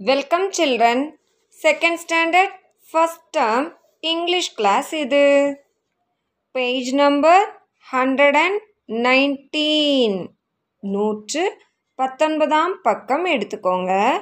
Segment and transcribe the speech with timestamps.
[0.00, 1.02] Welcome children
[1.62, 2.56] second standard
[2.88, 3.68] first term
[4.00, 5.22] English class இது.
[6.50, 10.18] Page number hundred and nineteen
[10.78, 11.44] நூற்று
[11.94, 14.20] பத்தொன்பதாம் பக்கம் எடுத்துக்கோங்க.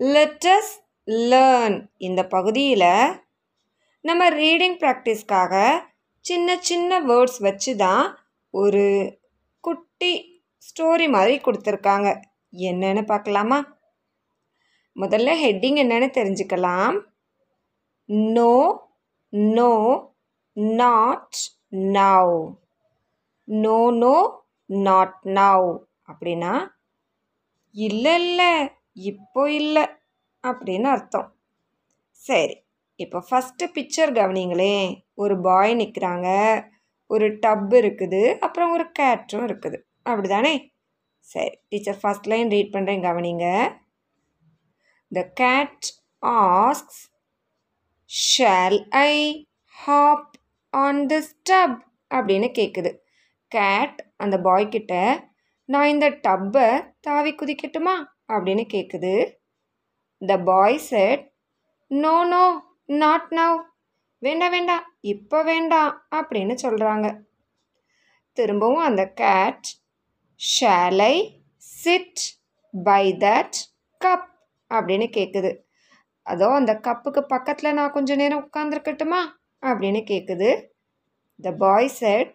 [0.00, 0.72] லெட்டஸ்
[1.08, 3.18] லேர்ன் இந்த பகுதியில்
[4.00, 5.84] நம்ம ரீடிங் ப்ராக்டிஸ்க்காக
[6.20, 8.18] சின்ன சின்ன வேர்ட்ஸ் வச்சு தான்
[8.50, 8.84] ஒரு
[9.60, 12.20] குட்டி ஸ்டோரி மாதிரி கொடுத்துருக்காங்க.
[12.52, 13.75] என்னென்னு பார்க்கலாமா?
[15.02, 16.96] முதல்ல ஹெட்டிங் என்னன்னு தெரிஞ்சுக்கலாம்.
[18.36, 18.52] No
[19.56, 19.72] no
[20.80, 21.38] not
[21.96, 22.36] now
[23.48, 24.16] no no
[24.88, 25.68] not now
[26.10, 26.52] அப்படின்னா
[27.74, 28.52] இல்லை இல்லை
[29.10, 29.84] இப்போ இல்லை
[30.44, 31.28] அப்படின்னு அர்த்தம்.
[32.22, 32.56] சரி
[33.02, 34.76] இப்போ ஃபஸ்ட்டு பிக்சர் கவனிங்களே.
[35.22, 36.28] ஒரு பாய் நிற்கிறாங்க
[37.10, 38.22] ஒரு டப் இருக்குது.
[38.46, 39.78] அப்புறம் ஒரு கேட்டும் இருக்குது.
[40.10, 40.54] அப்படி தானே
[41.32, 43.46] சரி டீச்சர் ஃபஸ்ட் லைன் ரீட் பண்ணுறேன் கவனிங்க.
[45.12, 45.86] The cat
[46.22, 47.02] asks
[48.10, 50.36] shall I hop
[50.70, 51.78] on this step
[52.10, 52.98] அப்படின்னு கேட்குது
[53.48, 55.24] கேட் அந்த பாய் கிட்ட
[55.64, 57.94] நான் இந்த டப்பை தாவி குதிக்கட்டுமா?
[58.28, 59.34] அப்படின்னு கேட்குது
[60.26, 61.32] the boy said
[61.86, 62.44] no no
[62.86, 63.58] not now
[64.18, 67.20] வேண்டாம் வேண்டாம் இப்போ வேண்டாம் அப்படின்னு சொல்கிறாங்க
[68.32, 69.66] திரும்பவும் அந்த cat
[70.60, 72.18] shall I sit
[72.84, 73.58] by that
[74.00, 74.35] cup
[74.70, 75.50] அப்படின்னு கேட்குது
[76.26, 79.20] அதோ அந்த கப்புக்கு பக்கத்தில் நான் கொஞ்ச நேரம் உட்காந்துருக்கட்டுமா
[79.62, 80.50] அப்படின்னு கேட்குது
[81.40, 82.32] the boy said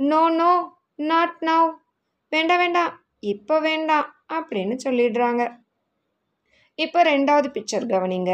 [0.00, 0.52] no no
[0.94, 1.70] not now
[2.32, 5.42] வேண்டாம் வேண்டாம் இப்போ வேண்டாம் அப்படின்னு சொல்லிடுறாங்க.
[6.78, 8.32] இப்போ ரெண்டாவது பிக்சர் கவனிங்க.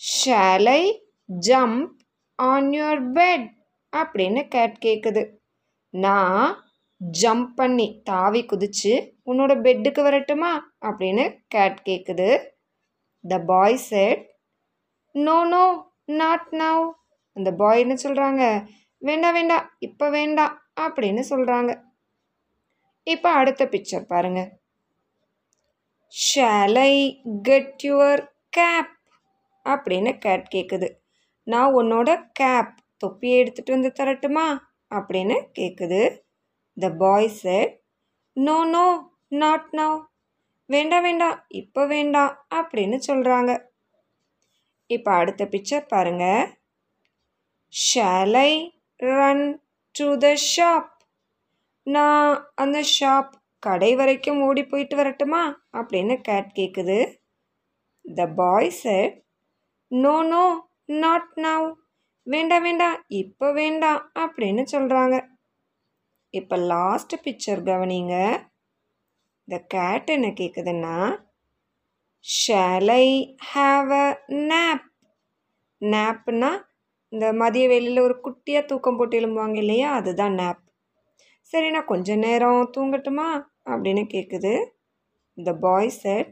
[0.00, 0.82] Shall I
[1.28, 1.90] jump
[2.38, 3.46] on your bed
[3.92, 5.22] அப்படின்னு கேட் கேட்குது
[5.94, 6.67] நான்
[7.00, 8.92] ஜம்ப் பண்ணி தாவி குதிச்சு
[9.26, 10.52] உன்னோட பெட்டுக்கு வரட்டுமா?
[10.80, 12.28] அப்படின்னு கேட் கேட்குது
[13.24, 14.24] the boy said
[15.12, 15.64] no no
[16.04, 16.90] not now
[17.36, 18.42] அந்த பாய் என்ன சொல்கிறாங்க
[19.02, 21.70] வேண்டாம் வேண்டாம் இப்போ வேண்டாம் அப்படின்னு சொல்கிறாங்க
[23.06, 24.40] இப்போ அடுத்த பிக்சர் பாருங்க.
[26.14, 26.92] Shall I
[27.42, 28.94] get your cap
[29.64, 30.88] அப்படின்னு கேட் கேட்குது
[31.46, 34.46] நான் உன்னோட கேப் தொப்பியை எடுத்துகிட்டு வந்து தரட்டுமா?
[34.90, 36.00] அப்படின்னு கேட்குது
[36.78, 37.72] the boy said
[38.36, 38.84] no no
[39.28, 39.96] not now
[40.66, 43.50] வேண்டாம் வேண்டாம் இப்போ வேண்டாம் அப்படின்னு சொல்கிறாங்க
[44.90, 46.24] இப்போ அடுத்த பிக்சர் பாருங்க.
[47.72, 48.50] Shall I
[49.00, 49.44] run
[49.94, 50.92] to the shop
[51.86, 55.42] நான் அந்த ஷாப் கடை வரைக்கும் ஓடி போயிட்டு வரட்டுமா?
[55.72, 56.98] அப்படின்னு கேட் கேட்குது
[58.04, 59.16] the boy said
[59.90, 60.44] no no
[60.86, 61.66] not now
[62.26, 65.16] வேண்டாம் வேண்டாம் இப்போ வேண்டாம் அப்படின்னு சொல்கிறாங்க
[66.34, 68.14] இப்போ லாஸ்ட் பிக்சர் கவனிங்க.
[69.48, 70.96] த கேட் என்ன கேட்குதுன்னா
[72.24, 73.06] shall I
[73.52, 74.06] have a
[74.48, 74.84] nap
[75.82, 76.50] நேப்னா
[77.12, 80.62] இந்த மதிய வேலையில் ஒரு குட்டியாக தூக்கம் போட்டு எழும்புவாங்க இல்லையா அதுதான் நேப்
[81.52, 83.28] சரி நான் கொஞ்ச நேரம் தூங்கட்டுமா?
[83.66, 84.52] அப்படின்னு கேட்குது
[85.38, 86.30] the boy said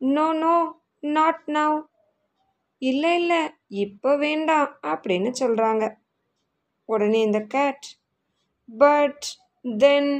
[0.00, 0.54] no no
[1.08, 1.76] not now
[2.82, 3.40] இல்லை இல்லை
[3.78, 5.84] இப்போ வேண்டாம் அப்படின்னு சொல்கிறாங்க
[6.88, 7.86] உடனே இந்த cat
[8.68, 9.24] but
[9.64, 10.10] then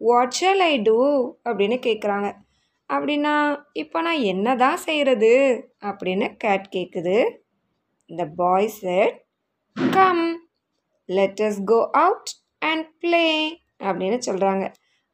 [0.00, 0.98] what shall I do
[1.44, 2.28] அப்படின்னு கேட்குறாங்க
[2.90, 3.34] அப்படின்னா
[3.72, 5.32] இப்போ நான் என்ன தான் செய்கிறது
[5.88, 7.16] அப்படின்னு கேட் கேட்குது
[8.10, 9.18] இந்த boy said
[9.76, 10.24] come
[11.08, 12.32] let's go out
[12.70, 13.26] and play
[13.80, 14.64] அப்படின்னு சொல்கிறாங்க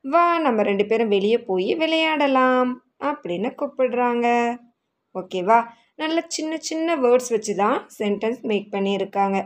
[0.04, 2.70] வா நம்ம ரெண்டு பேரும் வெளியே போய் விளையாடலாம்
[3.00, 4.26] அப்படின்னு கூப்பிடுறாங்க.
[5.14, 5.58] ஓகேவா
[5.96, 9.38] நல்ல சின்ன சின்ன வேர்ட்ஸ் வச்சு தான் சென்டென்ஸ் மேக் பண்ணியிருக்காங்க.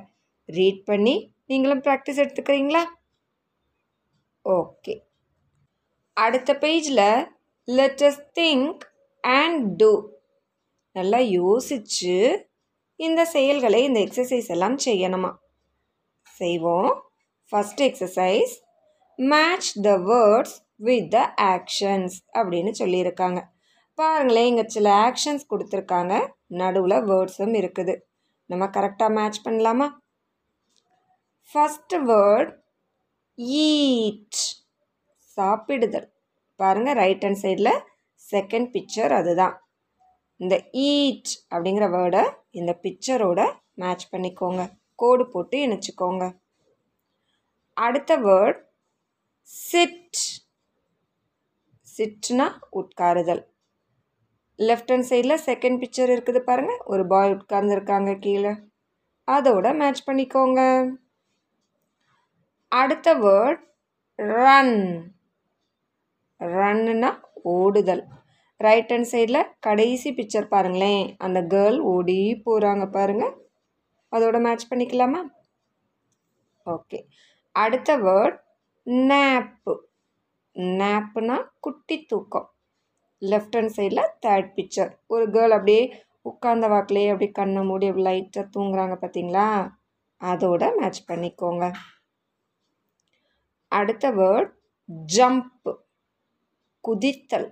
[0.49, 1.15] ரீட் பண்ணி
[1.47, 2.83] நீங்களும் ப்ராக்டிஸ் எடுத்துக்கிறீங்களா?
[4.45, 5.01] ஓகே
[6.13, 7.29] அடுத்த பேஜில்
[7.67, 8.79] லெட்டஸ் திங்க்
[9.21, 10.11] அண்ட் டூ
[10.93, 12.49] நல்லா யோசித்து
[12.97, 15.35] இந்த செயல்களை இந்த எக்ஸசைஸ் எல்லாம் செய்யணுமா?
[16.23, 17.03] செய்வோம்.
[17.51, 18.53] First exercise
[19.17, 23.43] match the words with the actions அப்படின்னு சொல்லியிருக்காங்க.
[23.95, 26.29] பாருங்களேன் இங்கே சில ஆக்ஷன்ஸ் கொடுத்துருக்காங்க.
[26.47, 28.01] நடுவில் வேர்ட்ஸும் இருக்குது.
[28.47, 29.89] நம்ம கரெக்டாக மேட்ச் பண்ணலாமா?
[31.51, 32.62] ஃபஸ்ட் வேர்ட்
[33.39, 34.41] ஈட்
[35.37, 36.09] சாப்பிடுதல்.
[36.57, 37.81] பாருங்கள் ரைட் ஹேண்ட் சைடில்
[38.31, 39.71] செகண்ட் பிக்சர் அதுதான்.
[40.37, 44.73] இந்த ஈட் அப்படிங்கிற வேர்டை இந்த பிக்சரோட மேட்ச் பண்ணிக்கோங்க.
[44.95, 46.37] கோடு போட்டு இணைச்சிக்கோங்க.
[47.73, 48.61] அடுத்த வேர்ட்
[49.43, 50.21] சிட்
[51.99, 53.43] சிட்னா உட்காருதல்.
[54.59, 58.53] லெஃப்ட் ஹேண்ட் சைடில் செகண்ட் பிக்சர் இருக்குது பாருங்கள் ஒரு பாய் உட்கார்ந்துருக்காங்க கீழே.
[59.27, 60.91] அதோட மேட்ச் பண்ணிக்கோங்க.
[62.81, 63.63] அடுத்த வேர்ட்
[64.17, 64.77] ரன்
[66.41, 67.11] ரன்னுனா
[67.57, 68.03] ஓடுதல்.
[68.57, 71.05] ரைட் ஹேண்ட் சைடில் கடைசி பிக்சர் பாருங்களேன்.
[71.19, 73.25] அந்த கேர்ள் ஓடி போகிறாங்க பாருங்க.
[74.13, 75.21] அதோட மேட்ச் பண்ணிக்கலாமா?
[76.67, 76.99] ஓகே
[77.51, 78.39] அடுத்த வேர்ட்
[79.11, 79.75] நேப்பு
[80.81, 82.49] நேப்புனா குட்டி தூக்கம்.
[83.23, 85.83] லெஃப்ட் ஹேண்ட் சைடில் தேர்ட் பிக்சர் ஒரு கேர்ள் அப்படியே
[86.31, 89.47] உட்கார்ந்த வாக்கிலே அப்படியே கண்ணை மூடி அப்படி லைட்டாக தூங்குறாங்க பார்த்தீங்களா
[90.21, 91.67] அதோட மேட்ச் பண்ணிக்கோங்க.
[93.79, 94.53] அடுத்த வேர்ட்
[95.17, 95.71] ஜம்ப்
[96.85, 97.49] குதித்தல்.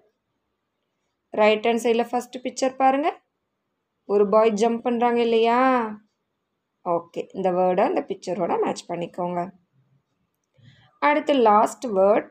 [1.35, 3.19] ரைட் ஹேண்ட் சைடில் ஃபஸ்ட்டு பிக்சர் பாருங்கள்
[4.09, 5.59] ஒரு பாய் ஜம்ப் பண்ணுறாங்க இல்லையா?
[6.87, 9.41] ஓகே இந்த வேர்டை அந்த பிக்சரோட மேட்ச் பண்ணிக்கோங்க.
[11.03, 12.29] அடுத்து லாஸ்ட் வேர்ட்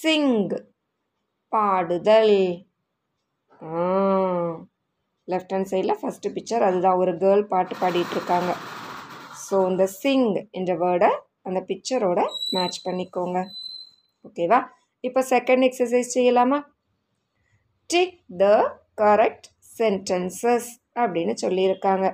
[0.00, 0.34] சிங்
[1.52, 2.38] பாடுதல்.
[5.28, 8.50] லெஃப்ட் ஹேண்ட் சைடில் ஃபஸ்ட்டு பிக்சர் அதுதான் ஒரு கேர்ள் பாட்டு பாடிட்டுருக்காங்க
[9.44, 11.10] ஸோ இந்த சிங் என்ற வேர்டை
[11.48, 12.20] அந்த பிக்சரோட
[12.54, 13.38] மேட்ச் பண்ணிக்கோங்க.
[14.26, 14.60] ஓகேவா
[15.04, 16.58] இப்போ செகண்ட் எக்ஸசைஸ் செய்யலாமா?
[17.90, 18.46] டிக் த
[19.02, 19.48] கரெக்ட்
[19.78, 22.06] சென்டென்சஸ் அப்படின்னு சொல்லியிருக்காங்க.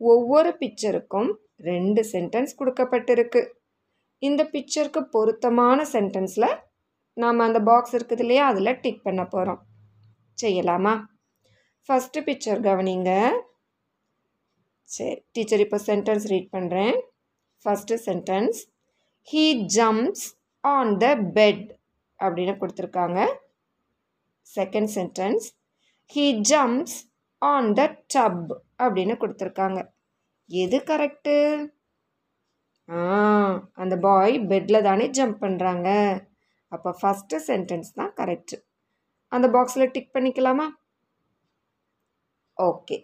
[0.00, 1.30] ஒவ்வொரு பிக்சருக்கும்
[1.68, 3.40] ரெண்டு சென்டென்ஸ் கொடுக்கப்பட்டிருக்கு.
[4.22, 6.50] இந்த பிக்சருக்கு பொருத்தமான சென்டென்ஸில்
[7.16, 8.44] நாம் அந்த பாக்ஸ் இருக்குது இல்லையா?
[8.50, 9.60] அதில் டிக் பண்ண போகிறோம்
[10.42, 10.94] செய்யலாமா?
[11.88, 13.12] ஃபஸ்ட்டு பிக்சர் கவனிங்க.
[14.88, 16.94] சரி டீச்சர் இப்போ சென்டென்ஸ் ரீட் பண்ணுறேன்
[17.68, 18.58] first sentence
[19.28, 19.44] he
[19.76, 20.26] jumps
[20.64, 21.66] on the bed
[22.20, 23.18] அப்படின்னு கொடுத்துருக்காங்க.
[24.46, 25.46] Second sentence
[26.14, 26.96] he jumps
[27.42, 27.82] on the
[28.14, 28.46] tub
[28.84, 29.78] அப்படின்னு கொடுத்துருக்காங்க.
[30.50, 31.34] எது கரெக்டு
[32.88, 33.00] ஆ
[33.82, 35.88] அந்த பாய் பெட்டில் தானே ஜம்ப் பண்ணுறாங்க
[36.72, 38.56] அப்போ ஃபஸ்ட்டு சென்டென்ஸ் தான் கரெக்டு
[39.32, 40.66] அந்த பாக்ஸில் டிக் பண்ணிக்கலாமா?
[42.58, 42.96] ஓகே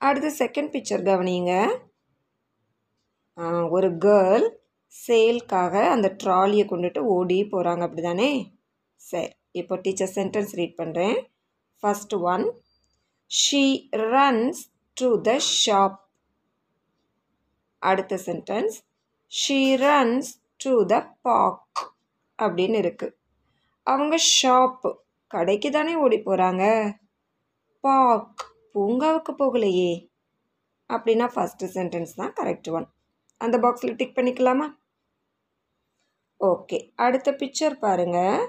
[0.00, 1.52] அடுத்து செகண்ட் பிக்சர் கவனிங்க
[3.68, 4.46] ஒரு கேர்ள்
[5.08, 8.52] சேல்க்காக அந்த ட்ராலியை கொண்டுட்டு ஓடி போகிறாங்க அப்படி தானே
[8.96, 11.18] சரி இப்போ டீச்சர் சென்டென்ஸ் ரீட் பண்ணுறேன்
[11.82, 12.44] first one
[13.30, 15.98] she runs to the shop
[17.78, 18.76] அடுத்த sentence
[19.28, 21.94] she runs to the park
[22.38, 23.16] அப்படின்னு இருக்குது
[23.84, 24.90] அவங்க ஷாப்பு
[25.26, 26.94] கடைக்கு தானே ஓடி போகிறாங்க
[27.80, 28.42] பார்க்
[28.74, 30.10] பூங்காவுக்கு போகலையே.
[30.90, 32.86] அப்படின்னா ஃபஸ்ட்டு சென்டென்ஸ் தான் கரெக்ட் ஒன்
[33.40, 34.66] அந்த பாக்ஸில் டிக் பண்ணிக்கலாமா?
[36.40, 38.48] ஓகே அடுத்த பிக்சர் பாருங்கள்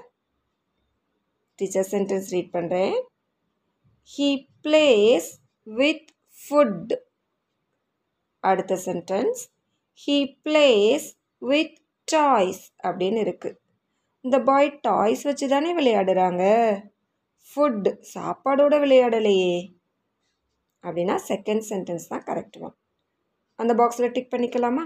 [1.54, 2.96] டீச்சர் சென்டென்ஸ் ரீட் பண்ணுறேன்
[4.10, 4.28] ஹீ
[4.62, 5.30] பிளேஸ்
[5.64, 6.92] வித் ஃபுட்
[8.44, 9.40] அடுத்த sentence
[10.06, 11.08] he plays
[11.42, 13.58] with toys அப்படின்னு இருக்குது
[14.24, 16.44] இந்த பாய் டாய்ஸ் வச்சு தானே விளையாடுறாங்க.
[17.48, 19.54] ஃபுட் சாப்பாடோட விளையாடலையே.
[20.84, 22.58] அப்படின்னா செகண்ட் சென்டென்ஸ் தான் கரெக்ட்
[23.60, 24.84] அந்த பாக்ஸில் டிக் பண்ணிக்கலாமா?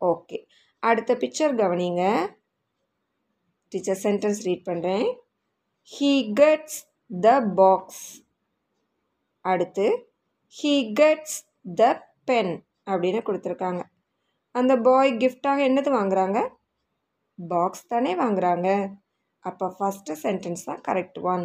[0.00, 0.38] ஓகே
[0.82, 2.02] அடுத்த பிக்சர் கவனிங்க.
[3.72, 5.06] டீச்சர் சென்டென்ஸ் ரீட் பண்ணுறேன்
[5.92, 6.78] ஹீ கெட்ஸ்
[7.26, 7.28] த
[7.60, 8.04] பாக்ஸ்
[9.44, 9.86] அடுத்து
[10.56, 11.36] ஹீ கெட்ஸ்
[11.80, 11.90] த
[12.28, 12.52] பென்
[12.90, 13.82] அப்படின்னு கொடுத்துருக்காங்க.
[14.54, 16.38] அந்த பாய் கிஃப்டாக என்னது வாங்குறாங்க?
[17.38, 18.68] பாக்ஸ் தானே வாங்குறாங்க.
[19.44, 21.44] அப்போ ஃபஸ்ட்டு சென்டென்ஸ் தான் கரெக்ட் ஒன்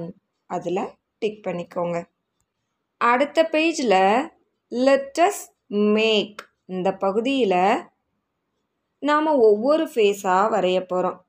[0.49, 0.89] அதில்
[1.21, 1.97] டிக் பண்ணிக்கோங்க.
[3.01, 3.99] அடுத்த பேஜில்
[4.81, 7.83] லெட்டஸ் மேக் இந்த பகுதியில்
[8.99, 11.25] நாம் ஒவ்வொரு ஃபேஸாக வரைய போகிறோம்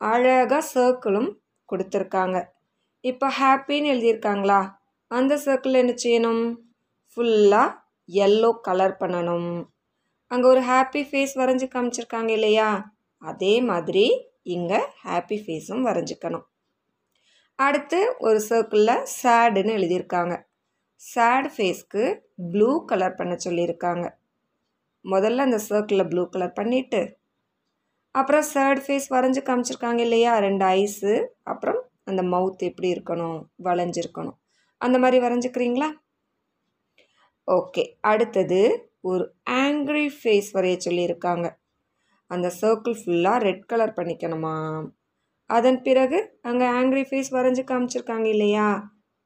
[0.00, 1.30] அழகாக சர்க்கிளும்
[1.72, 2.44] கொடுத்துருக்காங்க.
[3.00, 4.60] இப்போ ஹாப்பின்னு எழுதியிருக்காங்களா?
[5.06, 6.44] அந்த சர்க்கிள் என்ன செய்யணும்?
[7.10, 7.76] ஃபுல்லாக
[8.08, 9.66] எல்லோ கலர் பண்ணணும்.
[10.26, 12.92] அங்கே ஒரு ஹாப்பி ஃபேஸ் வரைஞ்சி காமிச்சிருக்காங்க இல்லையா?
[13.18, 14.06] அதே மாதிரி
[14.42, 16.46] இங்கே ஹாப்பி ஃபேஸும் வரைஞ்சிக்கணும்.
[17.54, 20.36] அடுத்து ஒரு சர்க்கிளில் சேடுன்னு எழுதியிருக்காங்க.
[21.12, 22.04] சேட் ஃபேஸ்க்கு
[22.52, 24.04] ப்ளூ கலர் பண்ண சொல்லியிருக்காங்க.
[25.04, 27.00] முதல்ல அந்த சர்க்கிளில் ப்ளூ கலர் பண்ணிவிட்டு
[28.14, 30.32] அப்புறம் சேட் ஃபேஸ் வரைஞ்சி காமிச்சிருக்காங்க இல்லையா?
[30.46, 31.12] ரெண்டு ஐஸு
[31.52, 31.80] அப்புறம்
[32.10, 34.36] அந்த மவுத் எப்படி இருக்கணும் வளைஞ்சிருக்கணும்.
[34.80, 35.88] அந்த மாதிரி வரைஞ்சிக்கிறீங்களா?
[37.48, 37.82] ஓகே
[38.12, 38.60] அடுத்தது
[39.10, 39.24] ஒரு
[39.64, 41.46] ஆங்க்ரி ஃபேஸ் வரைய சொல்லியிருக்காங்க.
[42.30, 44.54] அந்த சர்க்கிள் ஃபுல்லாக ரெட் கலர் பண்ணிக்கணுமா
[45.50, 46.18] அதன் பிறகு
[46.50, 48.68] அங்கே ஆங்க்ரி ஃபேஸ் வரைஞ்சி காமிச்சிருக்காங்க இல்லையா?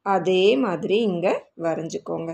[0.06, 1.32] அதே மாதிரி இங்கே
[1.66, 2.30] வரைஞ்சிக்கோங்க.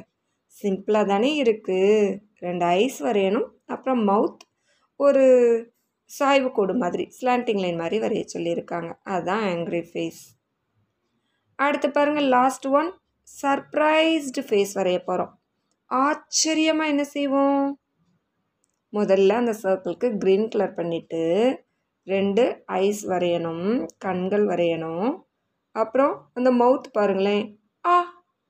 [0.57, 4.43] சிம்பிளாக தானே இருக்குது ரெண்டு ஐஸ் வரையணும் அப்புறம் மவுத்
[5.01, 5.25] ஒரு
[6.11, 8.91] சாய்வு கோடு மாதிரி ஸ்லாண்டிங் லைன் மாதிரி வரைய சொல்லியிருக்காங்க.
[9.13, 10.23] அதுதான் ஆங்க்ரி ஃபேஸ்
[11.59, 12.91] அடுத்து பாருங்கள் லாஸ்ட் ஒன்
[13.29, 15.33] சர்ப்ரைஸ்டு ஃபேஸ் வரைய போகிறோம்
[15.91, 17.67] ஆச்சரியமாக என்ன செய்வோம்?
[18.93, 21.23] முதல்ல அந்த சர்க்கிளுக்கு க்ரீன் கலர் பண்ணிவிட்டு
[22.07, 22.43] ரெண்டு
[22.83, 23.67] ஐஸ் வரையணும்
[23.99, 25.09] கண்கள் வரையணும்.
[25.75, 27.47] அப்புறம் அந்த மவுத் பாருங்களேன்.
[27.85, 27.95] ஆ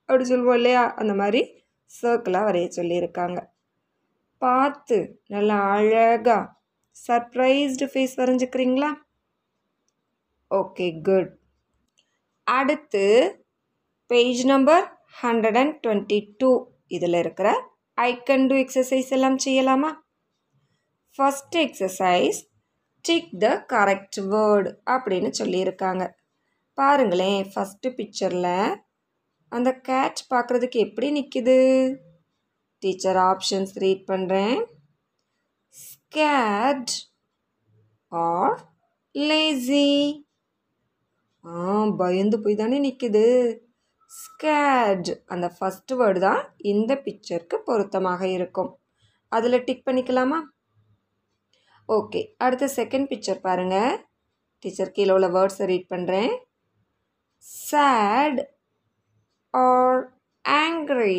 [0.09, 0.95] அப்படி சொல்லுவோம் இல்லையா?
[0.95, 1.41] அந்த மாதிரி
[2.03, 3.39] சர்க்கிளாக வரைய சொல்லியிருக்காங்க.
[4.43, 6.35] பார்த்து நல்லா அழகாக
[7.07, 8.91] சர்ப்ரைஸ்டு ஃபேஸ் வரைஞ்சிக்கிறீங்களா?
[10.51, 11.31] ஓகே குட்
[12.47, 13.05] அடுத்து
[14.11, 14.85] page number
[15.23, 16.51] hundred and twenty two
[16.87, 17.49] இதில் இருக்கிற
[17.99, 19.91] ஐ கன் டூ எக்ஸசைஸ் எல்லாம் செய்யலாமா?
[21.15, 22.41] First exercise
[23.05, 26.05] tick the correct word அப்படின்னு சொல்லியிருக்காங்க.
[26.79, 28.77] பாருங்களேன் ஃபஸ்ட்டு பிக்சரில்
[29.53, 31.57] அந்த கேட் பார்க்குறதுக்கு எப்படி நிற்கிது
[32.83, 34.57] டீச்சர் ஆப்ஷன்ஸ் ரீட் பண்ணுறேன்
[35.75, 36.93] ஸ்கேட்
[38.13, 38.57] ஆர்
[39.15, 39.89] லேசி
[41.45, 43.25] ஆ பயந்து போய் தானே நிற்கிது
[44.11, 48.71] ஸ்கேட் அந்த ஃபஸ்ட்டு வேர்டு தான் இந்த பிக்சருக்கு பொருத்தமாக இருக்கும்.
[49.33, 50.39] அதில் டிக் பண்ணிக்கலாமா?
[51.89, 53.97] ஓகே அடுத்த செகண்ட் பிக்சர் பாருங்கள்
[54.63, 56.33] டீச்சர் கீழே உள்ள வேர்ட்ஸை ரீட் பண்ணுறேன்
[57.47, 58.41] சேட்
[59.55, 60.03] ஆர்
[60.45, 61.17] ஆங்க்ரி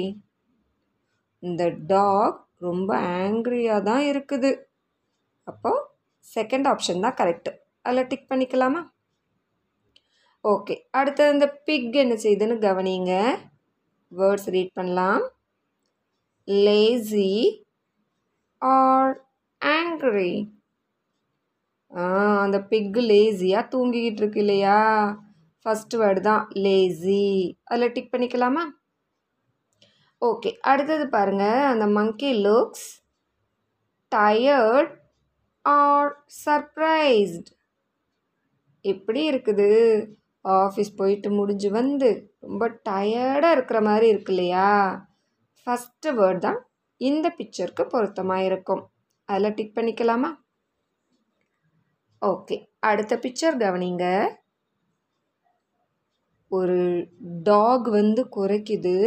[1.44, 1.64] இந்த
[1.94, 2.92] டாக் ரொம்ப
[3.22, 4.52] ஆங்க்ரியாக தான் இருக்குது.
[5.48, 5.84] அப்போது
[6.28, 7.52] செகண்ட் ஆப்ஷன் தான் கரெக்டு
[7.86, 8.82] அதில் டிக் பண்ணிக்கலாமா?
[10.44, 13.14] ஓகே அடுத்தது இந்த பிக் என்ன செய்யுதுன்னு கவனிங்க.
[14.12, 15.24] வேர்ட்ஸ் ரீட் பண்ணலாம்.
[16.48, 17.30] லேசி
[18.62, 19.14] ஆர்
[19.62, 20.34] ஆங்க்ரி
[21.92, 22.06] ஆ
[22.46, 24.80] அந்த பிக்கு லேசியாக தூங்கிக்கிட்டு இருக்கு இல்லையா?
[25.66, 27.24] ஃபஸ்ட் வேர்டு தான் லேசி
[27.70, 28.64] அதில் டிக் பண்ணிக்கலாமா?
[30.22, 32.88] ஓகே அடுத்தது பாருங்கள் அந்த monkey looks
[34.12, 34.94] tired
[35.66, 36.12] or
[36.44, 37.50] surprised
[38.86, 39.70] எப்படி இருக்குது?
[40.46, 42.10] ஆஃபீஸ் போயிட்டு முடிஞ்சு வந்து
[42.46, 44.70] ரொம்ப டயர்டாக இருக்கிற மாதிரி இருக்கு இல்லையா?
[45.60, 46.60] ஃபஸ்ட்டு வேர்ட் தான்
[47.02, 48.84] இந்த பிக்சருக்கு பொருத்தமாக இருக்கும்.
[49.30, 50.32] அதில் டிக் பண்ணிக்கலாமா?
[52.22, 52.58] ஓகே
[52.90, 54.06] அடுத்த பிக்சர் கவனிங்க.
[56.58, 56.80] ஒரு
[57.50, 58.98] டாக் வந்து குறைக்குது.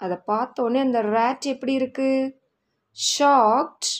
[0.00, 2.32] அதை பார்த்தோன்னே அந்த ரேட் எப்படி இருக்குது
[2.96, 3.90] ஷாக்ட்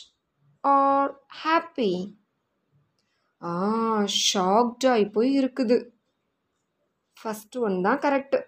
[0.63, 1.11] ஆர்
[1.43, 1.91] ஹாப்பி
[3.41, 3.55] ஆ
[4.29, 5.77] ஷாக்டாகி போய் இருக்குது.
[7.17, 8.39] ஃபஸ்ட்டு ஒன் தான் கரெக்டு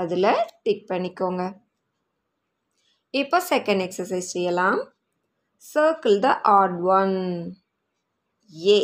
[0.00, 0.30] அதில்
[0.64, 1.42] டிக் பண்ணிக்கோங்க.
[3.14, 4.80] இப்போ செகண்ட் எக்ஸசைஸ் செய்யலாம்.
[5.62, 7.14] Circle the odd one
[8.72, 8.78] A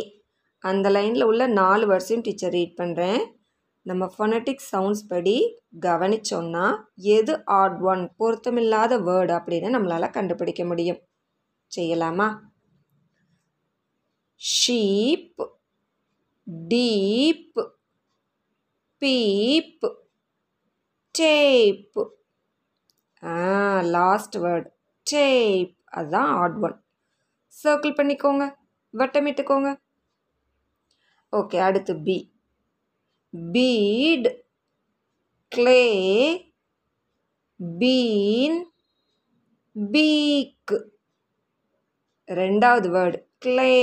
[0.63, 3.21] அந்த லைனில் உள்ள நாலு வருஷம் டீச்சர் ரீட் பண்ணுறேன்
[3.85, 11.01] நம்ம ஃபொனட்டிக் சவுண்ட்ஸ் படி கவனிச்சோன்னா எது ஆட் ஒன் பொருத்தமில்லாத வேர்டு அப்படின்னு நம்மளால் கண்டுபிடிக்க முடியும்.
[11.75, 12.39] செய்யலாமா?
[14.41, 15.43] Sheep
[16.71, 17.59] deep
[19.01, 19.85] peep
[21.11, 21.99] tape
[23.81, 24.69] last word
[25.03, 26.83] tape அதுதான் ஆட் ஒன்
[27.63, 28.55] சர்க்கிள் பண்ணிக்கோங்க
[28.93, 29.75] வட்டமிட்டுக்கோங்க.
[31.31, 32.32] ஓகே அடுத்து B
[33.33, 34.27] beat
[35.47, 35.83] clay
[37.79, 38.59] bean
[39.75, 40.73] peak.
[42.27, 43.73] ரெண்டாவது வேர்டு கிளே.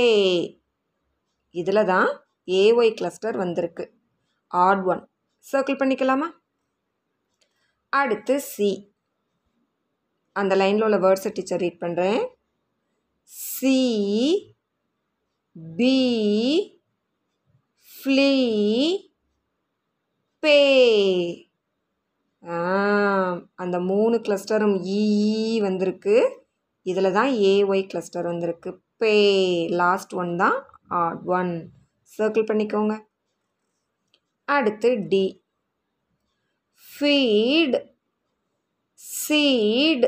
[1.55, 2.09] இதில் தான்
[2.45, 3.85] ஏஒய் கிளஸ்டர் வந்திருக்கு.
[4.47, 5.09] ஆட் ஒன்
[5.51, 6.29] சர்க்கிள் பண்ணிக்கலாமா?
[7.89, 8.69] அடுத்து சி
[10.35, 12.21] அந்த லைனில் உள்ள வேர்ட்ஸை டீச்சர் ரீட் பண்ணுறேன்
[13.23, 13.77] சி
[15.77, 15.95] பி
[17.91, 18.31] ஃப்ளீ
[20.43, 20.59] பே.
[23.63, 26.15] அந்த மூணு கிளஸ்டரும் ஈ e, e வந்திருக்கு.
[26.85, 28.71] இதில் தான் ஏஒய் கிளஸ்டர் வந்திருக்கு.
[29.01, 29.13] பே.
[29.81, 30.57] லாஸ்ட் ஒன் தான்
[31.01, 31.51] ஆட் ஒன்
[32.17, 32.95] சர்க்கிள் பண்ணிக்கோங்க.
[34.47, 35.23] அடுத்து D
[36.87, 37.77] feet
[39.21, 40.07] seat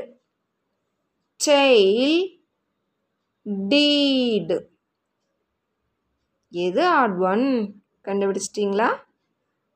[1.40, 2.20] sail
[3.72, 4.58] deed
[6.54, 7.46] எது ஆட் ஒன்
[8.08, 8.90] கண்டுபிடிச்சிட்டிங்களா?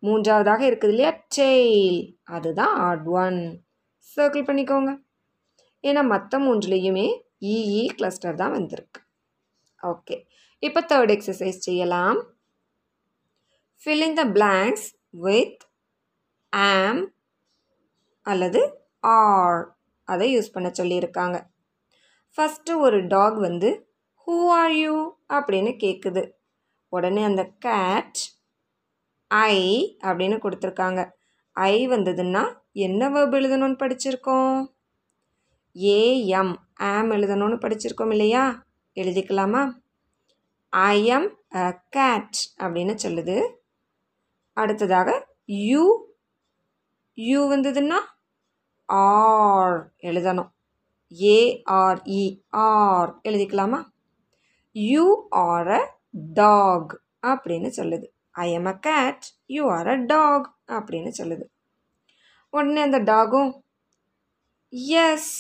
[0.04, 1.12] மூன்றாவதாக இருக்குது இல்லையா?
[1.38, 2.00] டெய்ல்
[2.36, 3.40] அதுதான் ஆட் ஒன்
[4.18, 4.92] சர்க்கிள் பண்ணிக்கோங்க.
[5.84, 7.08] ஏன்னா மற்ற மூன்றுலேயுமே
[7.48, 9.00] இஇ e, கிளஸ்டர் e தான் வந்திருக்கு.
[9.82, 10.16] ஓகே
[10.64, 12.20] இப்போ தேர்ட் எக்ஸசைஸ் செய்யலாம்.
[13.82, 14.88] Filling the blanks
[15.26, 15.62] with
[16.54, 17.04] am
[18.26, 18.62] அல்லது
[19.18, 19.60] ஆர்
[20.08, 21.38] அதை யூஸ் பண்ண சொல்லியிருக்காங்க.
[22.38, 23.70] ஃபஸ்ட்டு ஒரு டாக் வந்து
[24.28, 24.96] ஹூ ஆர் யூ
[25.38, 26.24] அப்படின்னு கேட்குது
[26.94, 28.20] உடனே அந்த கேட்
[29.32, 31.10] ஐ அப்படின்னு கொடுத்துருக்காங்க.
[31.52, 34.60] ஐ வந்ததுன்னா என்ன வேர்ப் எழுதணும்னு படிச்சிருக்கோம்?
[35.76, 38.66] ஏஎம் ஆம் எழுதணும்னு படிச்சிருக்கோம் இல்லையா?
[38.96, 39.64] எழுதிக்கலாமா?
[40.70, 43.38] ஐ எம் அ கேட் அப்படின்னு சொல்லுது.
[44.58, 45.10] அடுத்ததாக
[45.46, 45.84] யூ
[47.14, 48.00] யூ வந்ததுன்னா
[48.86, 50.50] ஆர் எழுதணும்.
[51.34, 53.80] ஏஆர்இ ஆர் எழுதிக்கலாமா?
[54.72, 55.82] யூ ஆர் அ
[56.34, 58.08] டாக் அப்படின்னு சொல்லுது.
[58.38, 59.26] I am a cat
[59.56, 61.46] you are a dog அப்படின்னு சொல்லுது.
[62.54, 63.52] உடனே அந்த டாகும்
[65.06, 65.32] எஸ்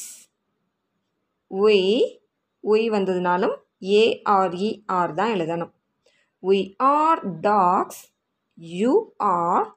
[1.51, 1.89] உய்
[2.63, 3.55] உய் வந்ததுனாலும்
[4.01, 5.73] ஏஆர்இஆர் தான் எழுதணும்.
[6.43, 6.59] We
[6.91, 8.01] are dogs
[8.57, 8.93] you
[9.33, 9.67] are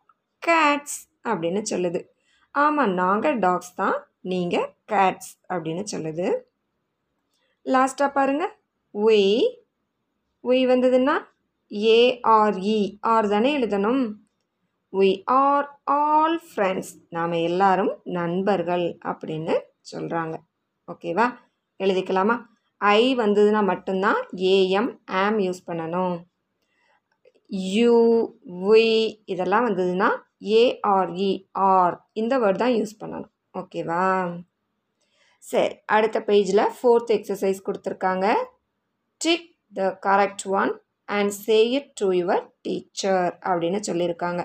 [0.42, 2.00] cats அப்படின்னு சொல்லுது.
[2.54, 3.98] ஆமாம் நாங்கள் டாக்ஸ் தான்
[4.32, 6.26] நீங்கள் கேட்ஸ் அப்படின்னு சொல்லுது.
[7.66, 8.54] லாஸ்ட்டாக பாருங்கள்
[8.94, 9.28] ஒய்
[10.44, 11.14] ஒய் வந்ததுன்னா
[11.70, 12.78] ஏஆர்இ
[13.12, 14.02] ஆர் தானே எழுதணும்?
[14.92, 15.10] வி
[15.40, 19.54] ஆர் ஆல் ஃப்ரெண்ட்ஸ் நாம் எல்லாரும் நண்பர்கள் அப்படின்னு
[19.92, 20.34] சொல்கிறாங்க
[20.88, 21.26] ஓகேவா
[21.80, 22.36] எழுதிக்கலாமா?
[22.80, 24.20] ஐ வந்ததுன்னா மட்டும்தான்
[24.54, 24.90] ஏஎம்
[25.22, 26.16] ஆம் யூஸ் பண்ணணும்.
[27.74, 27.94] யூ
[28.64, 28.86] வி
[29.32, 30.10] இதெல்லாம் வந்ததுன்னா
[30.60, 31.32] A R E
[31.70, 33.32] are e, இந்த வேர்ட் தான் யூஸ் பண்ணணும்.
[33.54, 34.04] ஓகேவா
[35.44, 38.26] சரி அடுத்த பேஜில் ஃபோர்த் எக்ஸசைஸ் கொடுத்துருக்காங்க.
[39.20, 40.72] Tick the correct one
[41.16, 44.42] and say it to your teacher அப்படின்னு சொல்லியிருக்காங்க.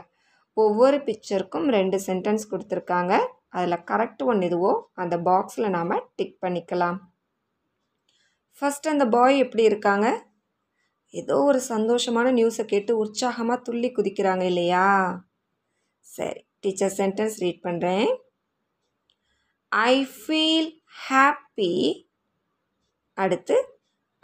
[0.57, 3.13] ஒவ்வொரு பிக்சருக்கும் ரெண்டு சென்டென்ஸ் கொடுத்துருக்காங்க.
[3.57, 6.97] அதில் கரெக்ட் ஒன்று எதுவோ அந்த பாக்ஸில் நாம் டிக் பண்ணிக்கலாம்.
[8.57, 10.07] ஃபஸ்ட் அந்த பாய் எப்படி இருக்காங்க?
[11.13, 14.85] ஏதோ ஒரு சந்தோஷமான நியூஸை கேட்டு உற்சாகமாக துள்ளி குதிக்கிறாங்க இல்லையா?
[16.07, 18.09] சரி டீச்சர் சென்டென்ஸ் ரீட் பண்ணுறேன்
[19.71, 20.69] ஐ ஃபீல்
[21.07, 21.73] ஹாப்பி
[23.17, 23.57] அடுத்து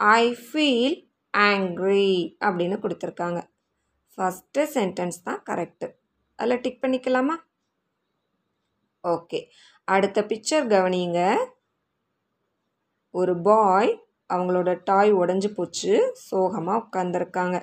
[0.00, 0.96] ஐ ஃபீல்
[1.34, 2.12] ஆங்க்ரி
[2.46, 3.40] அப்படின்னு கொடுத்துருக்காங்க.
[4.12, 5.88] ஃபஸ்ட்டு சென்டென்ஸ் தான் கரெக்டு
[6.38, 7.36] அதில் டிக் பண்ணிக்கலாமா?
[9.04, 9.40] ஓகே
[9.88, 11.20] அடுத்த பிக்சர் கவனிங்க
[13.14, 13.90] ஒரு பாய்
[14.30, 15.92] அவங்களோட டாய் உடஞ்சி போச்சு.
[16.26, 17.56] சோகமாக உட்காந்துருக்காங்க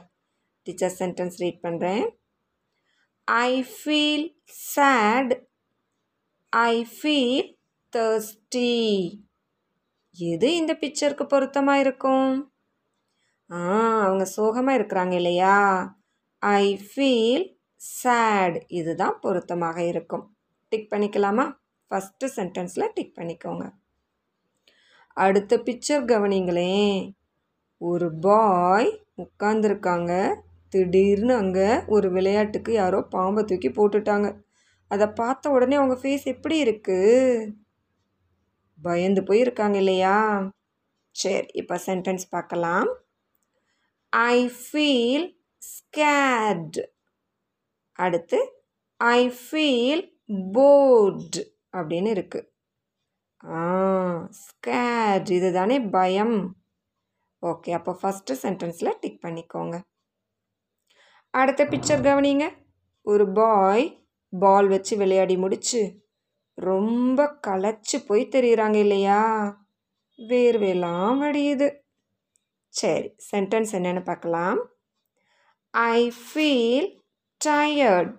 [0.67, 2.03] டீச்சர் சென்டென்ஸ் ரீட் பண்ணுறேன்
[3.27, 4.27] I feel
[4.73, 5.33] sad
[6.53, 7.49] I feel
[7.93, 8.75] thirsty
[10.17, 12.48] எது இந்த பிக்சருக்கு பொருத்தமாக இருக்கும்?
[13.49, 13.59] ஆ
[14.05, 15.55] அவங்க சோகமாக இருக்கிறாங்க இல்லையா?
[16.41, 17.45] ஐ ஃபீல்
[17.81, 20.25] சேட் இதுதான் பொருத்தமாக இருக்கும்.
[20.71, 21.45] டிக் பண்ணிக்கலாமா?
[21.91, 23.65] ஃபஸ்ட்டு சென்டென்ஸில் டிக் பண்ணிக்கோங்க.
[25.17, 27.15] அடுத்த பிக்சர் கவனிங்களேன்
[27.81, 28.89] ஒரு பாய்
[29.23, 30.11] உட்காந்துருக்காங்க
[30.73, 34.27] திடீர்னு அங்கே ஒரு விளையாட்டுக்கு யாரோ பாம்பை தூக்கி போட்டுட்டாங்க.
[34.91, 37.53] அதை பார்த்த உடனே அவங்க ஃபேஸ் எப்படி இருக்குது
[38.79, 40.15] பயந்து போய் இருக்காங்க இல்லையா?
[41.15, 42.87] சரி இப்போ சென்டென்ஸ் பார்க்கலாம்.
[44.13, 45.27] ஐ ஃபீல்
[45.61, 46.79] ஸ்கேட்
[47.99, 48.39] அடுத்து
[48.99, 50.03] ஐ ஃபீல்
[50.51, 51.39] போர்ட்
[51.77, 52.47] அப்படின்னு இருக்குது
[53.43, 53.63] ஆ
[54.45, 56.37] ஸ்கேட் இது தானே பயம்.
[57.43, 59.75] ஓகே அப்போ ஃபஸ்ட்டு சென்டென்ஸில் டிக் பண்ணிக்கோங்க.
[61.33, 62.45] அடுத்த பிக்சர் கவனிங்க.
[63.05, 63.85] ஒரு பாய்
[64.33, 65.81] பால் வச்சு விளையாடி முடிச்சு
[66.57, 69.21] ரொம்ப களைச்சு போய் தெரியுறாங்க இல்லையா?
[70.19, 71.67] வேர்வையெல்லாம் வடியுது.
[72.69, 74.59] சரி சென்டென்ஸ் என்னென்னு பார்க்கலாம்.
[75.73, 76.87] ஐ ஃபீல்
[77.41, 78.15] டயர்ட்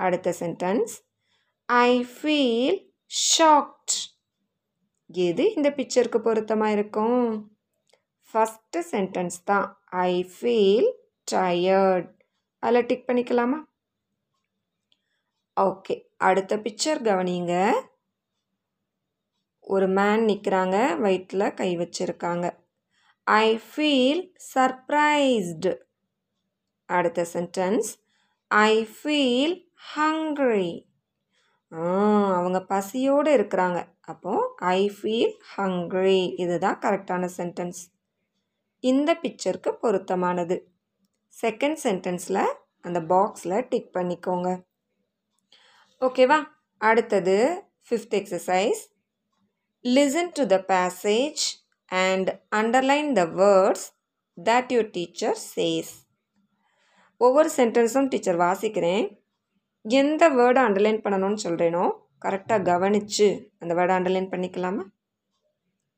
[0.00, 0.94] அடுத்த சென்டென்ஸ்
[1.68, 2.78] ஐ ஃபீல்
[3.10, 3.94] ஷாக்ட்
[5.06, 7.24] எது இந்த பிக்சருக்கு பொருத்தமாக இருக்கும்?
[8.30, 9.68] ஃபஸ்ட்டு சென்டென்ஸ் தான்.
[10.08, 10.88] ஐ ஃபீல்
[11.32, 12.10] டயர்ட்
[12.62, 13.58] அதில் டிக் பண்ணிக்கலாமா?
[15.56, 15.94] ஓகே
[16.28, 17.54] அடுத்த பிக்சர் கவனிங்க
[19.74, 22.46] ஒரு மேன் நிற்கிறாங்க வயிற்றில் கை வச்சுருக்காங்க.
[23.26, 24.22] ஐ ஃபீல்
[24.54, 25.70] சர்ப்ரைஸ்டு
[26.88, 27.88] அடுத்த சென்டென்ஸ்
[28.50, 29.54] ஐ ஃபீல்
[29.94, 30.68] ஹங்க்ரி
[32.36, 33.78] அவங்க பசியோடு இருக்கிறாங்க.
[34.12, 34.32] அப்போ
[34.74, 37.80] ஐ ஃபீல் ஹங்க்ரி இதுதான் கரெக்டான சென்டென்ஸ்
[38.84, 40.56] இந்த பிக்சருக்கு பொருத்தமானது.
[41.34, 42.42] செகண்ட் சென்டென்ஸில்
[42.86, 44.48] அந்த பாக்ஸில் டிக் பண்ணிக்கோங்க.
[46.00, 46.38] ஓகேவா
[46.80, 47.36] அடுத்தது
[47.88, 48.82] fifth exercise
[49.84, 51.44] listen to the passage
[51.90, 53.86] and underline the words
[54.38, 55.94] that your teacher says
[57.20, 59.06] ஒவ்வொரு சென்டென்ஸும் டீச்சர் வாசிக்கிறேன்.
[59.84, 61.84] எந்த வேர்டை அண்டர்லைன் பண்ணணும்னு சொல்கிறேனோ
[62.24, 63.28] கரெக்டாக கவனித்து
[63.60, 64.84] அந்த வேர்டை அண்டர்லைன் பண்ணிக்கலாமா?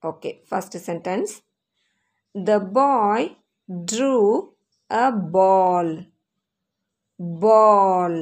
[0.03, 1.33] Okay first sentence
[2.35, 3.27] the boy
[3.92, 4.14] drew
[4.90, 5.92] a ball
[7.44, 8.20] ball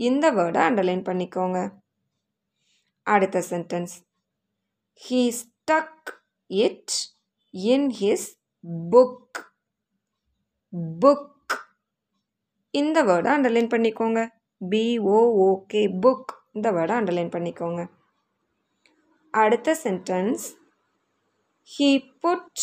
[0.00, 1.58] இந்த வேர்டை அண்டர்லைன் பண்ணிக்கோங்க.
[3.06, 3.94] அடுத்த sentence
[5.02, 6.10] he stuck
[6.46, 6.92] it
[7.50, 8.28] in his
[8.92, 9.38] book
[11.02, 11.54] book
[12.70, 14.20] இந்த வேர்டை அண்டர்லைன் பண்ணிக்கோங்க.
[14.70, 17.82] பிஓஓகே புக் இந்த வேர்டை அண்டர்லைன் பண்ணிக்கோங்க.
[19.30, 20.44] அடுத்த sentence
[21.72, 22.62] he put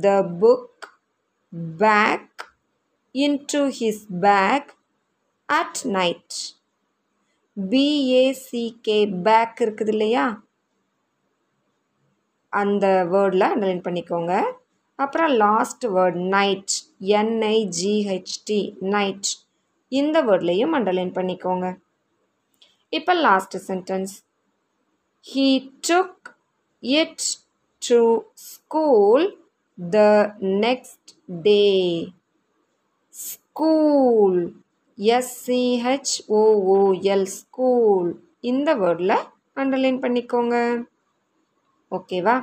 [0.00, 0.08] the
[0.40, 0.84] book
[1.78, 2.40] back
[3.14, 4.70] into his bag
[5.48, 6.36] at night
[7.56, 10.42] B A C K back இருக்குது இல்லையா?
[12.62, 14.32] அந்த வேர்டில் அண்டர்லைன் பண்ணிக்கோங்க.
[14.98, 16.74] அப்புறம் last word night
[17.20, 18.60] N I G H T
[18.94, 19.30] night
[20.00, 21.66] இந்த வேர்ட்லேயும் அண்டர்லைன் பண்ணிக்கோங்க.
[22.98, 24.12] இப்போ last sentence
[25.30, 25.46] he
[25.88, 26.24] took
[26.80, 27.24] it
[27.82, 28.00] to
[28.50, 29.24] school
[29.78, 29.96] the
[30.66, 31.10] next
[31.46, 31.64] day
[33.14, 34.38] school
[35.18, 38.10] S C H O O L school
[38.52, 39.16] இந்த வேர்டில்
[39.60, 40.56] அண்டர்லைன் பண்ணிக்கோங்க.
[41.94, 42.36] ஓகேவா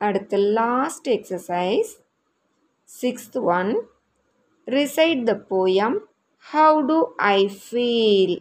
[0.00, 1.92] அடுத்து last exercise
[3.02, 3.72] sixth one
[4.66, 5.98] recite the poem
[6.52, 8.36] how do I feel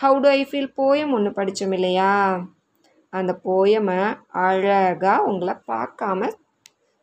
[0.00, 2.12] how do I feel poem ஒன்று படித்தோம் இல்லையா?
[3.12, 6.30] அந்த போயமை அழகாக உங்களை பார்க்காம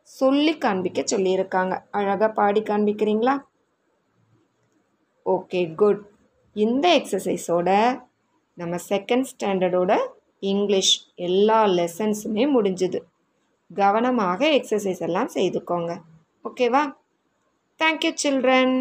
[0.01, 1.73] சொல்லி காண்பிக்க சொல்லியிருக்காங்க.
[1.91, 3.35] அழகாக பாடி காண்பிக்கிறீங்களா?
[5.25, 6.03] ஓகே குட்
[6.55, 7.69] இந்த எக்ஸசைஸோட
[8.57, 9.91] நம்ம செகண்ட் ஸ்டாண்டர்டோட
[10.39, 13.00] இங்கிலீஷ் எல்லா லெசன்ஸுமே முடிஞ்சுது.
[13.71, 15.93] கவனமாக எக்ஸசைஸ் எல்லாம் செய்துக்கோங்க.
[16.45, 16.84] ஓகேவா
[17.80, 18.76] thank you children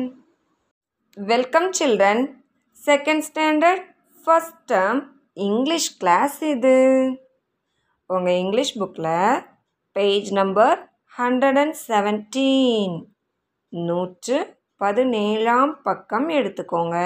[1.17, 2.23] welcome children
[2.87, 3.85] second standard
[4.27, 5.01] first term
[5.33, 6.77] English class இது.
[8.07, 9.43] உங்கள் இங்கிலீஷ் புக்கில்
[9.93, 10.79] page number
[11.19, 12.97] hundred and seventeen
[13.69, 14.39] நூற்று
[14.77, 16.97] பதினேழாம் பக்கம் எடுத்துக்கோங்க.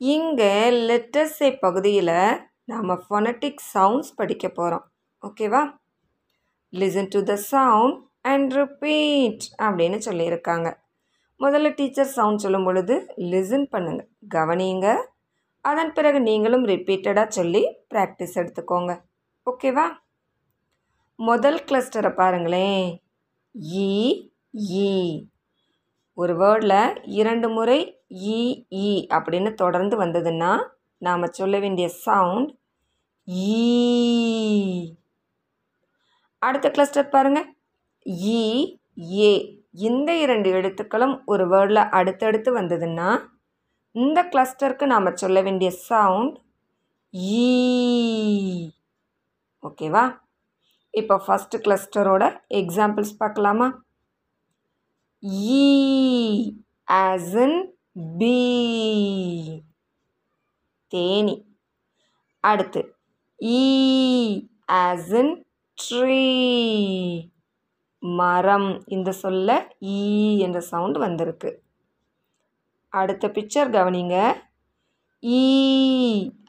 [0.00, 0.52] இங்கே
[0.88, 2.18] லெட்டர்ஸே பகுதியில்
[2.68, 4.84] நாம் ஃபொனட்டிக் சவுண்ட்ஸ் படிக்க போகிறோம்
[5.22, 5.60] ஓகேவா
[6.72, 7.98] listen to the sound
[8.32, 10.68] and repeat அப்படின்னு சொல்லியிருக்காங்க.
[11.40, 12.94] முதல்ல டீச்சர் சவுண்ட் சொல்லும் பொழுது
[13.32, 14.86] லிசன் பண்ணுங்கள் கவனிங்க
[15.64, 17.62] அதன் பிறகு நீங்களும் ரிப்பீட்டடாக சொல்லி
[17.94, 18.92] ப்ராக்டிஸ் எடுத்துக்கோங்க.
[19.46, 19.86] ஓகேவா
[21.18, 22.86] முதல் கிளஸ்டரை பாருங்களேன்.
[23.82, 23.90] இ
[24.82, 24.88] ஈ
[26.18, 26.80] ஒரு வேர்டில்
[27.20, 27.78] இரண்டு முறை
[28.34, 28.40] இ
[29.16, 30.52] அப்படின்னு தொடர்ந்து வந்ததுன்னா
[31.02, 32.50] நாம் சொல்ல வேண்டிய சவுண்ட்
[33.28, 33.56] ஈ
[34.06, 34.96] e.
[36.42, 37.48] அடுத்த கிளஸ்டர் பாருங்கள்
[38.26, 39.32] இ e, ஏ
[39.80, 43.08] இந்த இரண்டு எழுத்துக்களும் ஒரு வேர்டில் அடுத்தடுத்து வந்ததுன்னா
[43.94, 46.36] இந்த கிளஸ்டருக்கு நாம் சொல்ல வேண்டிய சவுண்ட்
[47.34, 47.44] ஈ
[49.62, 50.04] ஓகேவா
[50.94, 52.24] இப்போ ஃபஸ்ட்டு கிளஸ்டரோட
[52.60, 53.68] எக்ஸாம்பிள்ஸ் பார்க்கலாமா?
[55.52, 55.62] ஈ
[56.98, 57.58] ஆஸ் இன்
[58.16, 58.36] பீ
[60.88, 61.36] தேனி.
[62.40, 62.82] அடுத்து
[63.38, 63.62] ஈ
[64.72, 65.32] ஆஸ் இன்
[65.78, 66.24] ட்ரீ
[68.00, 69.50] மரம் இந்த சொல்ல
[69.82, 71.50] ஈ என்ற சவுண்ட் வந்திருக்கு.
[72.88, 74.16] அடுத்த பிக்சர் கவனிங்க.
[75.22, 75.42] E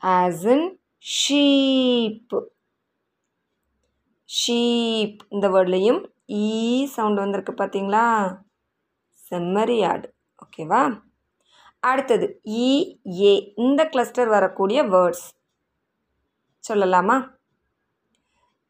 [0.02, 0.67] as in
[1.15, 2.38] sheep
[4.30, 8.06] sheep இந்த வேர்ட்லேயும் ஈ சவுண்ட் வந்திருக்கு பார்த்தீங்களா
[9.30, 10.08] செம்மறியாடு.
[10.43, 10.82] ஓகேவா
[11.89, 12.28] அடுத்தது
[12.65, 12.69] இ
[13.21, 15.26] ஏ இந்த கிளஸ்டர் வரக்கூடிய வேர்ட்ஸ்
[16.63, 17.17] சொல்லலாமா?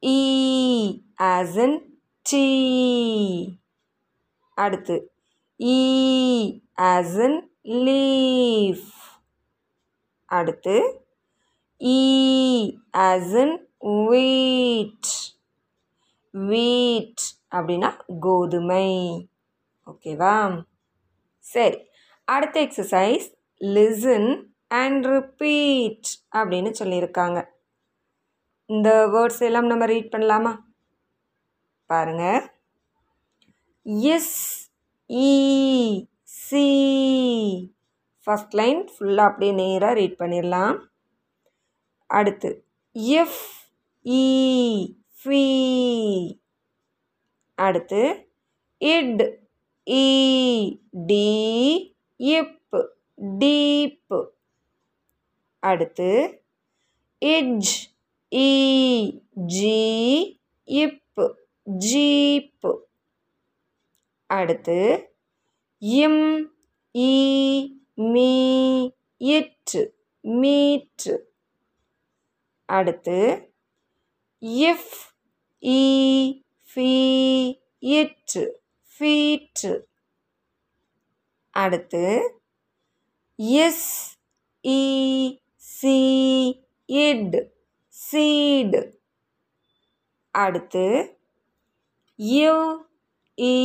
[0.04, 0.18] இ
[1.28, 1.78] ஆஸ் இன்
[2.26, 2.46] டி
[4.58, 4.96] அடுத்து
[5.60, 5.80] இ
[6.92, 7.40] ஆஸ் இன்
[7.88, 8.86] லீஃப்
[10.32, 10.76] அடுத்து
[11.82, 12.02] இ
[13.08, 13.56] ஆஸ் இன்
[14.10, 15.12] வீட்
[16.34, 17.24] வீட்
[17.58, 17.90] அப்படின்னா
[18.26, 18.88] கோதுமை.
[19.88, 20.34] ஓகேவா
[21.46, 21.80] சரி.
[22.28, 23.28] அடுத்த எக்ஸசைஸ்
[23.60, 27.46] லிசன் அண்ட் ரிப்பீட் அப்படின்னு சொல்லியிருக்காங்க.
[28.66, 30.54] இந்த வேர்ட்ஸ் எல்லாம் நம்ம ரீட் பண்ணலாமா?
[31.86, 32.54] பாருங்க.
[33.86, 34.38] S
[35.08, 35.32] E
[36.24, 36.68] see
[38.26, 40.78] first line ஃபுல்லாக அப்படியே நேராக ரீட் பண்ணிடலாம்.
[42.08, 43.44] அடுத்து எஃப்
[44.04, 44.26] இ
[45.24, 45.46] ஃபி
[47.56, 48.02] அடுத்து
[48.78, 49.40] D
[49.86, 50.06] E
[50.92, 51.26] dee
[52.18, 52.76] P
[53.22, 54.26] deep.
[55.60, 56.42] அடுத்து
[57.22, 57.72] J
[58.32, 61.22] E jee P
[61.66, 62.78] jeep.
[64.26, 65.10] அடுத்து
[65.80, 66.52] M
[66.94, 71.06] E me T meet.
[72.66, 73.52] அடுத்து
[74.42, 74.96] F
[75.62, 76.44] E
[76.76, 76.90] fee
[77.80, 78.56] T
[79.00, 79.82] feet.
[81.64, 82.04] அடுத்து
[83.66, 83.90] S
[84.64, 84.82] E
[85.74, 85.98] see
[86.90, 87.38] D
[87.96, 88.82] seed
[90.36, 90.86] அடுத்து
[92.20, 92.56] யு
[93.38, 93.58] இ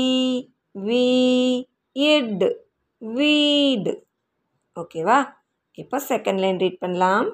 [0.87, 1.07] வி
[1.97, 2.45] இட்
[3.01, 3.95] வீடு
[4.77, 5.19] ஓகேவா?
[5.79, 7.29] இப்போ செகண்ட் லைன் ரீட் பண்ணலாம்.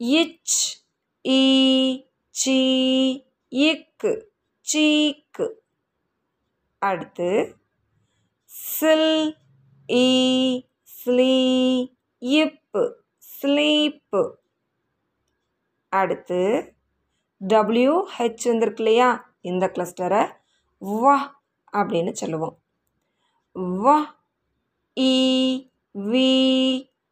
[0.00, 0.58] இச்
[1.24, 1.42] இ
[2.34, 2.58] சி
[3.52, 4.12] இக்கு
[4.66, 5.46] சீக்கு
[6.82, 7.28] அடுத்து
[8.52, 9.36] சில்
[9.92, 11.34] ஈ ஸ்லீ
[12.18, 13.02] இப்பு.
[13.18, 14.38] ஸ்லீப்பு.
[15.88, 16.74] அடுத்து
[17.38, 20.32] டபிள்யூ ஹெச் வந்திருக்கு இல்லையா இந்த கிளஸ்டரை
[20.78, 22.56] வா அப்படின்னு சொல்லுவோம்.
[23.54, 24.24] வா
[25.00, 25.14] இ
[25.94, 26.32] வி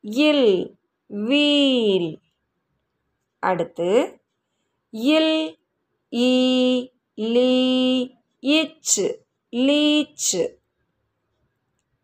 [0.00, 2.20] இல் வீல்.
[3.38, 4.20] அடுத்து
[4.90, 5.58] இல்
[6.12, 6.32] இ
[7.14, 7.52] லீ
[8.38, 9.20] இச்
[9.52, 10.57] லீச்.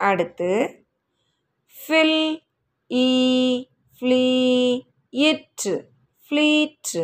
[0.04, 0.50] அடுத்து
[1.74, 2.18] ஃபில்
[2.90, 3.08] இ
[3.98, 4.24] ஃப்ளீ
[5.12, 5.74] இற்று
[6.30, 7.02] ஃப்ளீற்று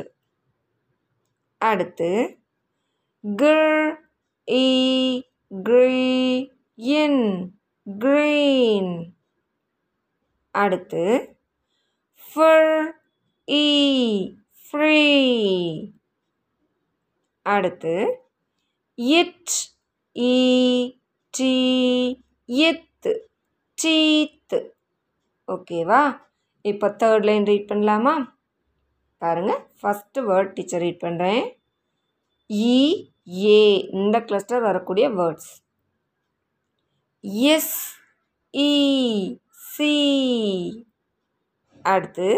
[1.60, 2.10] அடுத்து
[3.24, 3.88] கிர்
[4.48, 4.66] இ
[5.50, 6.02] கிரீ
[6.96, 7.22] இன்
[7.86, 8.92] கிரீன்
[10.54, 11.04] அடுத்து
[12.22, 12.72] ஃபர்
[13.48, 13.66] இ
[14.64, 15.00] ஃப்ரீ
[17.46, 17.94] அடுத்து
[19.16, 19.54] T
[20.16, 20.36] E
[21.34, 21.54] tee
[22.48, 23.12] th teeth
[23.78, 24.58] teeth.
[25.48, 26.00] ஓகேவா?
[26.64, 28.14] இப்போ தேர்ட் லைன் ரீட் பண்ணலாமா?
[29.22, 31.42] பாருங்கள் ஃபஸ்ட்டு வேர்ட் டீச்சர் ரீட் பண்ணுறேன்
[32.50, 32.76] இ
[33.44, 33.62] ஏ
[33.98, 35.50] இந்த கிளஸ்டர் வரக்கூடிய வேர்ட்ஸ்
[37.54, 37.74] எஸ்
[38.54, 38.70] இ
[39.72, 39.94] சி
[41.92, 42.28] அடுத்து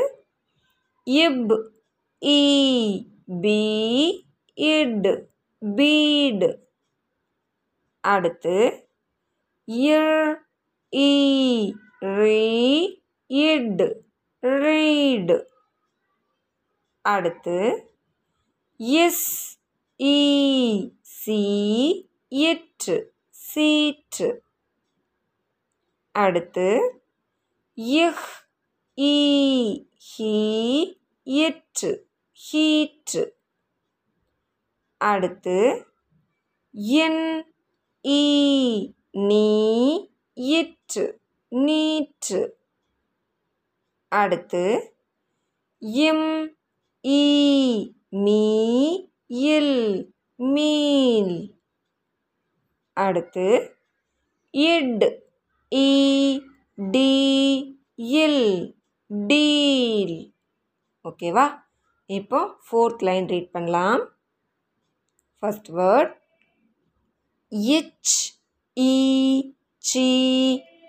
[1.06, 1.52] இப்
[2.22, 2.40] இ
[3.44, 3.60] பி
[4.58, 5.08] இட்
[5.62, 6.50] பீடு.
[8.04, 8.56] அடுத்து
[9.68, 10.32] R
[10.92, 13.82] E ree D
[14.42, 15.46] reed.
[17.02, 17.90] அடுத்து
[18.76, 19.58] S
[19.98, 21.42] E see
[22.28, 24.42] T seat.
[26.12, 27.02] அடுத்து
[27.76, 28.26] H
[28.96, 29.16] E
[30.18, 33.34] he T heat.
[34.98, 35.86] அடுத்து
[36.70, 37.54] N
[38.06, 41.20] E knee T
[41.52, 42.32] neat
[44.08, 44.64] அடுத்து
[45.80, 46.28] M
[47.04, 47.22] E
[48.24, 48.42] me
[49.26, 49.76] L
[50.36, 51.36] meal
[52.96, 53.46] அடுத்து
[54.50, 55.04] D
[55.72, 55.88] E
[56.76, 57.10] dee
[57.96, 58.44] L
[59.08, 60.16] deal.
[61.04, 61.46] ஓகேவா
[62.06, 64.02] இப்போ fourth line read பண்ணலாம்.
[65.38, 66.14] First word
[67.50, 68.14] ch
[68.76, 68.92] E
[69.84, 70.08] chee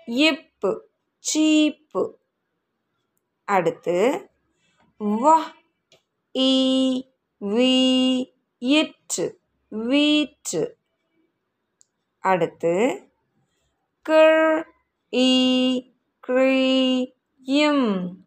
[0.06, 0.70] இப்பு
[1.18, 2.02] சீப்பு.
[3.44, 4.28] அடுத்து
[5.00, 5.24] வ
[6.34, 6.52] இ
[7.40, 7.74] வி
[8.58, 10.62] இற்று வீற்று.
[12.24, 12.74] அடுத்து
[14.08, 14.64] cr
[15.12, 15.32] E
[16.28, 16.54] cree
[17.46, 18.18] M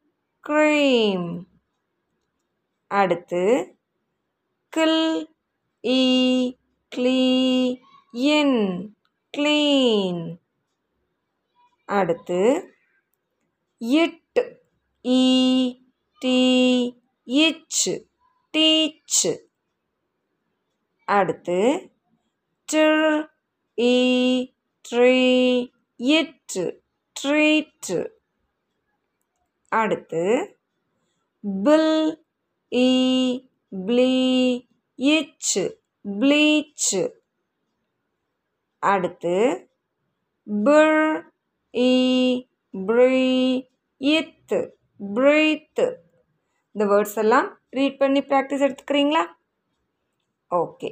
[0.47, 1.43] cream.
[2.87, 3.75] அடுத்து
[4.73, 5.29] cl
[5.83, 6.03] E
[6.95, 7.21] clee
[8.11, 8.59] N
[9.37, 10.39] clean.
[11.89, 12.39] அடுத்து
[14.03, 14.39] T
[15.05, 15.23] E
[16.21, 16.39] tee
[17.27, 17.83] ch
[18.53, 19.21] teach.
[21.07, 21.59] அடுத்து
[22.69, 23.29] tr
[23.77, 23.95] E
[24.85, 25.15] tree
[25.97, 26.57] T
[27.15, 27.93] treat.
[29.71, 30.23] அடுத்து
[31.63, 32.25] bl
[32.71, 32.89] E
[33.71, 34.11] blee
[34.99, 35.55] ch
[36.05, 36.91] bleach.
[38.83, 39.35] அடுத்து
[40.47, 41.01] பிர்
[41.85, 41.93] இ
[42.73, 43.23] ப்ரீ
[45.15, 45.83] பிரீத்
[46.75, 49.23] இந்த வேர்ட்ஸ் எல்லாம் read பண்ணி ப்ராக்டிஸ் எடுத்துக்கிறீங்களா?
[50.51, 50.89] Okay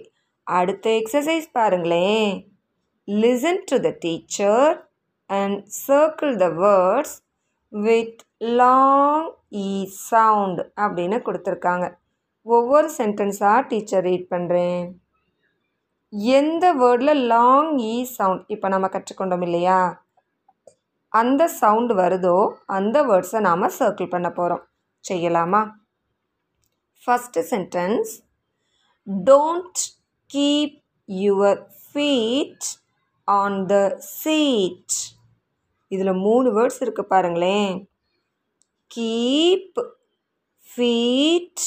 [0.47, 2.33] அடுத்த எக்ஸசைஸ் பாருங்களேன்.
[3.07, 4.73] Listen to the teacher
[5.29, 7.15] and circle the words
[7.73, 8.21] with
[8.61, 9.27] long
[9.67, 9.71] E
[10.09, 11.85] sound அப்படின்னு கொடுத்துருக்காங்க.
[12.45, 14.83] ஒவ்வொரு சென்டென்ஸாக டீச்சர் ரீட் பண்ணுறேன்
[16.39, 19.79] எந்த வேர்டில் லாங் இ சவுண்ட் இப்போ நம்ம கற்றுக்கொண்டோம் இல்லையா?
[21.21, 22.37] அந்த சவுண்ட் வருதோ
[22.77, 24.63] அந்த வேர்ட்ஸை நாம் சர்க்கிள் பண்ண போகிறோம்
[25.05, 25.61] செய்யலாமா?
[27.03, 28.11] First sentence
[29.29, 29.81] don't
[30.29, 30.77] keep
[31.09, 32.67] your feet
[33.27, 33.75] on the
[34.19, 34.95] seat
[35.91, 37.75] இதில் மூணு வேர்ட்ஸ் இருக்குது பாருங்களேன்.
[38.91, 39.79] கீப்
[40.67, 41.65] ஃபீட்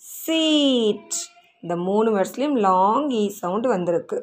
[0.00, 1.18] சீட்
[1.62, 4.18] இந்த மூணு வேர்ட்ஸ்லேயும் லாங் இ சவுண்ட் வந்திருக்கு.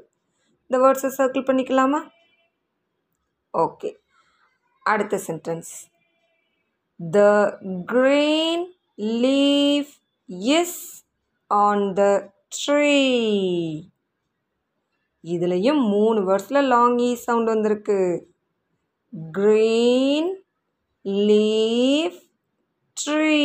[0.70, 2.02] இந்த வேர்ட்ஸை சர்க்கிள் பண்ணிக்கலாமா?
[3.54, 3.90] ஓகே
[4.94, 5.74] அடுத்த sentence
[7.00, 7.20] the
[7.92, 8.66] green
[9.24, 9.94] leaf
[10.60, 10.80] is
[11.52, 12.04] on the
[12.58, 12.98] tree
[15.24, 18.00] இதுலேயும் மூணு வேர்ட்ஸில் லாங் ஈ சவுண்ட் வந்திருக்கு.
[19.38, 20.32] க்ரீன்
[21.30, 22.20] லீஃப்
[22.98, 23.42] ட்ரீ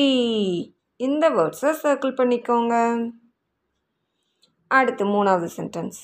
[1.07, 2.75] இந்த வேர்ட்ஸை சர்க்கிள் பண்ணிக்கோங்க.
[4.71, 6.01] அடுத்து மூணாவது sentence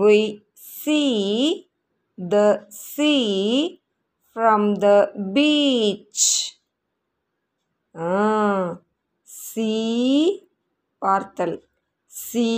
[0.00, 0.18] we
[0.78, 1.02] see
[2.18, 2.36] the
[2.68, 3.14] sea
[4.38, 6.26] from the beach
[9.22, 9.72] see
[10.98, 11.62] பார்த்தல்.
[12.06, 12.50] சி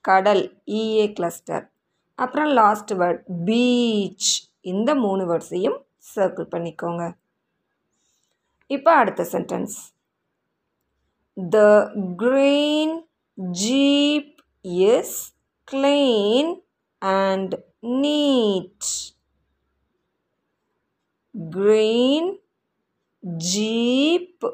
[0.00, 0.62] கடல்.
[0.66, 1.72] E, இஏ கிளஸ்டர்
[2.14, 5.78] அப்புறம் லாஸ்ட் வேர்ட் பீச் இந்த மூணு வேர்ட்ஸையும்
[6.16, 7.12] சர்க்கிள் பண்ணிக்கோங்க.
[8.66, 9.76] இப்போ அடுத்த sentence
[11.48, 15.34] the green jeep is
[15.72, 16.60] clean
[17.02, 19.15] and neat.
[21.50, 22.26] Green
[23.50, 24.44] jeep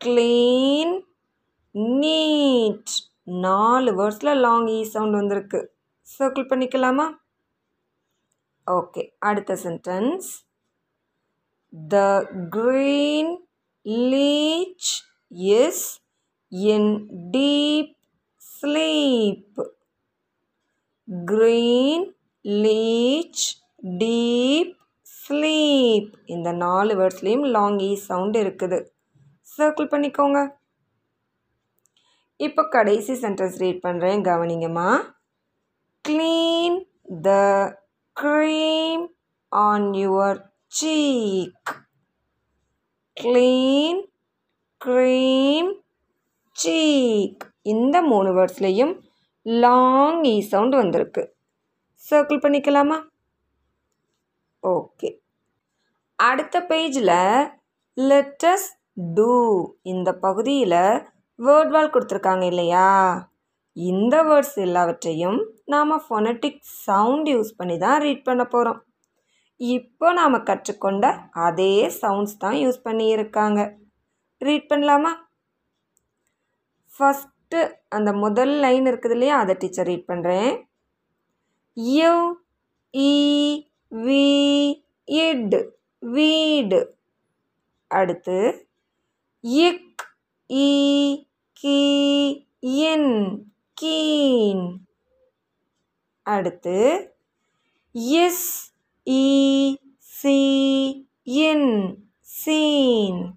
[0.00, 0.90] clean
[2.00, 2.88] neat
[3.42, 5.58] நாலு வேர்ட்ஸில் லாங் ஈ சவுண்ட் வந்திருக்கு
[6.08, 7.06] சர்க்கிள் பண்ணிக்கலாமா
[8.66, 10.28] ஓகே அடுத்த sentence
[11.72, 11.96] the
[12.56, 13.32] green
[14.12, 14.90] leech
[15.58, 15.84] is
[16.74, 16.90] in
[17.36, 17.92] deep
[18.52, 19.60] sleep
[21.30, 22.06] green
[22.44, 23.44] leech
[24.02, 24.77] deep
[25.30, 28.86] sleep இந்த நாலு வேர்ட்ஸ்லேயும் லாங் ஈ சவுண்ட் இருக்குது.
[29.58, 30.48] Circle பண்ணிக்கோங்க.
[32.36, 35.00] இப்போ கடைசி சென்டென்ஸ் ரீட் பண்ணுறேன் கவனிங்கம்மா.
[36.08, 36.78] Clean
[37.22, 37.30] the
[38.20, 39.06] cream
[39.48, 40.40] on your
[40.80, 41.72] cheek
[43.20, 44.00] clean
[44.84, 45.72] cream
[46.64, 49.00] cheek இந்த மூணு வேர்ட்ஸ்லேயும்
[49.42, 51.36] லாங் ஈ சவுண்ட் வந்திருக்கு.
[52.10, 53.07] சர்க்கிள் பண்ணிக்கலாமா?
[54.62, 55.10] ஓகே
[56.18, 57.14] அடுத்த பேஜில்
[57.96, 58.68] லெட்டஸ்
[59.16, 59.32] டூ
[59.92, 60.80] இந்த பகுதியில்
[61.38, 62.86] வேர்ட் வால் கொடுத்துருக்காங்க இல்லையா?
[63.76, 68.80] இந்த வேர்ட்ஸ் எல்லாவற்றையும் நாம் ஃபொனட்டிக் சவுண்ட் யூஸ் பண்ணி தான் ரீட் பண்ண போகிறோம்
[69.60, 71.06] இப்போ நாம் கற்றுக்கொண்ட
[71.46, 73.60] அதே சவுண்ட்ஸ் தான் யூஸ் பண்ணியிருக்காங்க.
[74.40, 75.12] ரீட் பண்ணலாமா?
[76.92, 77.60] ஃபஸ்ட்டு
[77.96, 79.36] அந்த முதல் லைன் இருக்குது இல்லையா?
[79.42, 80.50] அதை டீச்சர் ரீட் பண்ணுறேன்
[81.76, 82.12] யூ
[82.94, 83.12] இ
[83.90, 85.56] வி இட்
[85.98, 86.96] வீடு.
[87.88, 88.68] அடுத்து
[89.40, 90.04] K
[90.50, 94.76] E kee N keen.
[96.22, 96.76] அடுத்து
[97.92, 98.74] S
[99.04, 100.38] E see
[101.22, 103.34] N seen.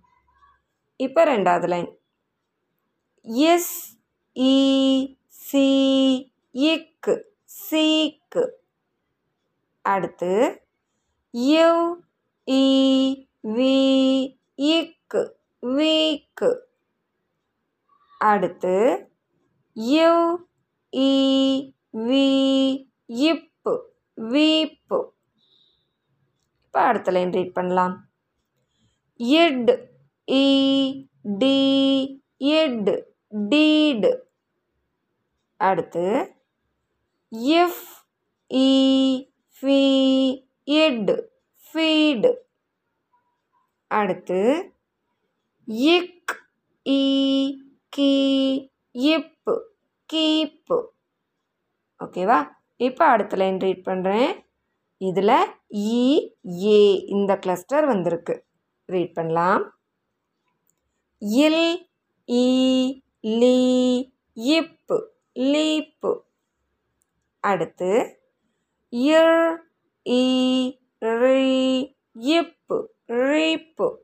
[0.98, 1.98] இப்போ ரெண்டாவது line.
[3.22, 3.98] S
[4.34, 5.68] E see
[6.54, 7.22] K
[7.72, 8.44] seek.
[9.94, 10.32] அடுத்து
[11.34, 11.70] யு
[12.48, 12.66] இ
[13.56, 13.76] வி
[14.72, 15.22] இக்கு
[15.78, 16.50] வீக்கு.
[18.22, 18.76] அடுத்து
[19.74, 20.12] யு
[20.94, 21.12] இ
[22.08, 22.28] வி
[23.28, 23.74] இப்பு
[24.32, 25.00] வீப்பு.
[26.66, 27.96] இப்போ அடுத்த லைன் ரீட் பண்ணலாம்.
[29.20, 29.72] D
[30.28, 30.46] E
[31.42, 31.58] dee
[32.54, 32.92] D
[33.52, 34.12] deed.
[35.60, 36.06] அடுத்து
[37.58, 37.84] F
[38.52, 38.70] E
[39.64, 39.82] fee
[40.78, 41.12] D
[41.68, 42.32] feed
[43.92, 44.40] அடுத்து
[45.92, 46.32] இக்
[46.86, 47.02] இ
[47.90, 48.14] கி
[48.94, 49.56] இப்பு
[50.10, 50.78] கீப்பு
[52.00, 52.38] ஓகேவா?
[52.80, 54.32] இப்போ அடுத்த லைன் ரீட் பண்ணுறேன்
[55.02, 55.36] இதில்
[55.92, 56.00] இ
[56.46, 58.36] e, ஏ இந்த கிளஸ்டர் வந்திருக்கு.
[58.90, 59.64] ரீட் பண்ணலாம்.
[61.46, 61.66] இல்
[62.30, 62.48] இ
[63.40, 63.60] லீ
[64.36, 64.98] இப்பு
[65.52, 66.12] லீப்பு
[67.44, 67.92] அடுத்து
[68.92, 69.64] இர்
[70.06, 73.96] இ ரீ இப்பு ரீப்பு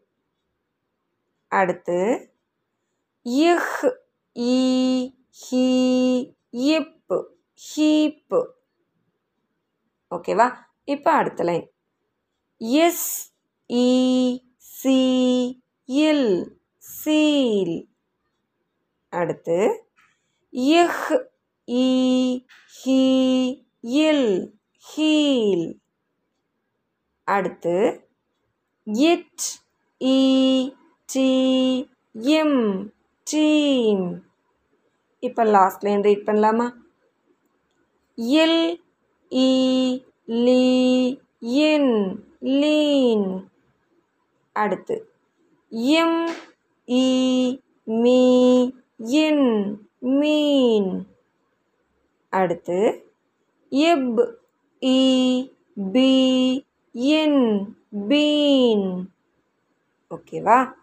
[1.47, 2.30] அடுத்து
[3.26, 3.91] இஹ்
[4.36, 5.13] இ
[5.52, 5.67] ஹி
[6.52, 7.39] இப்பு
[7.76, 8.56] ஹீப்பு
[10.12, 10.58] ஓகேவா?
[10.84, 11.71] இப்போ அடுத்த line.
[12.58, 13.34] S
[13.69, 13.88] E
[14.58, 15.00] see
[15.86, 17.89] L seal.
[19.10, 19.88] அடுத்து
[20.52, 21.28] H
[21.67, 22.45] E
[22.86, 23.04] he
[23.82, 24.57] L.
[24.95, 25.73] Heel.
[27.23, 28.08] அடுத்து
[28.86, 29.62] T
[30.02, 30.71] E
[31.06, 34.23] tee M team.
[35.19, 36.71] இப்போ லாஸ்ட் லைன் ரீட் பண்ணலாமா?
[38.15, 38.82] L
[39.34, 39.50] E
[40.26, 43.50] lee N lean.
[44.54, 45.13] அடுத்து
[45.69, 46.30] இம்
[46.88, 51.08] ஈ மீ இன் மீன்.
[52.30, 53.12] அடுத்து
[53.69, 54.37] எப்
[54.82, 55.52] இ
[55.92, 59.04] பி இன் பீன்.
[60.10, 60.74] ஓகேவா?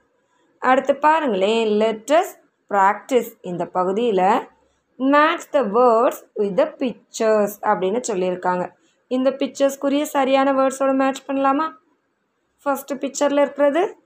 [0.58, 4.48] அடுத்து பாருங்களேன் லெட்டஸ்ட் ப்ராக்டிஸ் இந்த பகுதியில்
[4.96, 8.72] match the words with the pictures அப்படின்னு சொல்லியிருக்காங்க.
[9.08, 11.72] இந்த பிக்சர்ஸ்க்குரிய சரியான வேர்ட்ஸோட மேட்ச் பண்ணலாமா?
[12.64, 13.96] ஃபஸ்ட்டு பிக்சரில் இருக்கிறது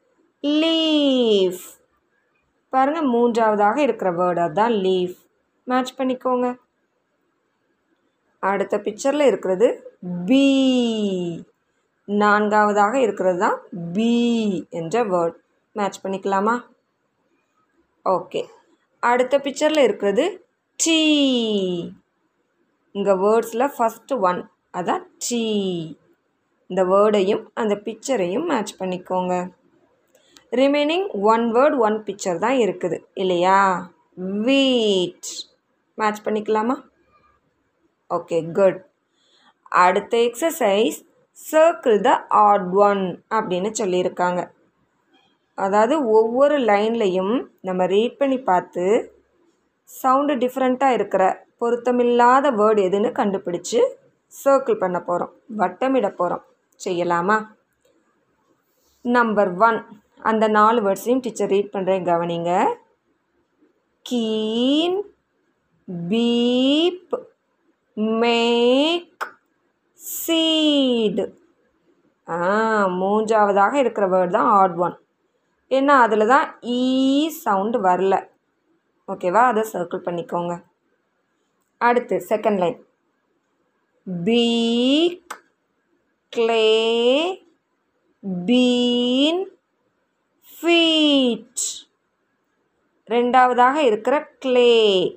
[0.43, 1.67] லீஃப்
[2.69, 5.17] பாருங்கள் மூன்றாவதாக இருக்கிற வேர்டு அதுதான் லீஃப்
[5.65, 6.57] மேட்ச் பண்ணிக்கோங்க.
[8.43, 9.91] அடுத்த பிக்சரில் இருக்கிறது
[10.27, 10.45] பி
[12.05, 13.59] நான்காவதாக இருக்கிறது தான்
[13.93, 14.13] பி
[14.71, 15.35] என்ற வேர்ட்
[15.73, 16.63] மேட்ச் பண்ணிக்கலாமா?
[18.05, 18.45] ஓகே
[18.99, 20.99] அடுத்த பிக்சரில் இருக்கிறது டீ
[22.93, 25.43] இங்கே வேர்ட்ஸில் ஃபஸ்ட்டு ஒன் அதான் டீ
[26.67, 29.35] இந்த வேர்டையும் அந்த பிக்சரையும் மேட்ச் பண்ணிக்கோங்க.
[30.53, 33.91] Remaining one word one picture தான் இருக்குது இல்லையா?
[34.19, 35.31] வீட்
[35.95, 36.77] மேட்ச் பண்ணிக்கலாமா?
[38.11, 38.79] ஓகே குட்
[39.85, 40.99] அடுத்த exercise
[41.39, 44.41] circle the odd one அப்படின்னு சொல்லியிருக்காங்க.
[45.55, 48.85] அதாவது ஒவ்வொரு லைன்லையும் நம்ம ரீட் பண்ணி பார்த்து
[49.89, 51.25] சவுண்டு டிஃப்ரெண்ட்டாக இருக்கிற
[51.61, 53.81] பொருத்தமில்லாத வேர்டு எதுன்னு கண்டுபிடிச்சு
[54.33, 56.45] சர்க்கிள் பண்ண போகிறோம் வட்டமிட போகிறோம்
[56.81, 57.39] செய்யலாமா?
[59.05, 59.79] நம்பர் ஒன்
[60.31, 62.53] அந்த நாலு வேர்ட்ஸையும் டீச்சர் ரீட் பண்ணுறேன் கவனிங்க.
[64.07, 64.99] கீன்
[66.09, 67.15] பீப்
[67.99, 69.25] மேக்
[70.01, 71.25] சீடு
[72.29, 72.39] ஆ
[72.87, 74.97] மூன்றாவதாக இருக்கிற வேர்டு தான் ஆட் ஒன்
[75.71, 76.83] ஏன்னா அதில் தான் ஈ
[77.25, 78.15] e சவுண்டு வரல
[79.09, 80.55] ஓகேவா அதை சர்க்கிள் பண்ணிக்கோங்க.
[81.81, 82.79] அடுத்து second line
[84.07, 85.35] peak
[86.33, 86.65] clay
[88.47, 89.43] bean
[90.49, 91.67] feet
[93.09, 94.71] ரெண்டாவதாக இருக்கிற க்ளே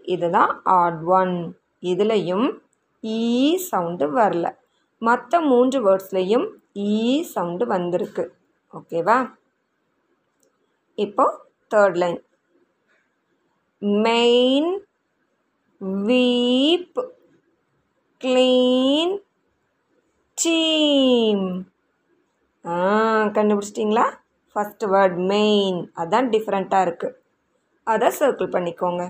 [0.06, 1.36] இதுதான் ஆட் ஒன்
[1.84, 2.48] இதுலேயும்
[3.04, 4.48] ஈ சவுண்டு வரல.
[5.02, 8.24] மற்ற மூன்று வேர்ட்ஸ்லேயும் ஈ சவுண்டு வந்திருக்கு.
[8.74, 9.18] ஓகேவா?
[10.96, 11.26] இப்போ
[11.72, 12.20] third line
[14.08, 14.72] main
[16.08, 17.00] weep
[18.22, 19.16] clean
[20.38, 21.46] team
[22.66, 22.76] ஆ
[23.38, 24.06] கண்டுபிடிச்சிட்டிங்களா?
[24.56, 27.18] ஃபஸ்ட் வேர்ட் மெயின் அதான் டிஃப்ரெண்ட்டாக இருக்குது
[27.84, 29.04] அதை சர்க்கிள் பண்ணிக்கோங்க.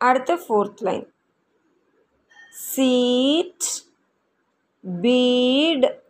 [0.00, 1.06] அடுத்து fourth line
[2.54, 3.64] seat
[5.00, 6.02] beat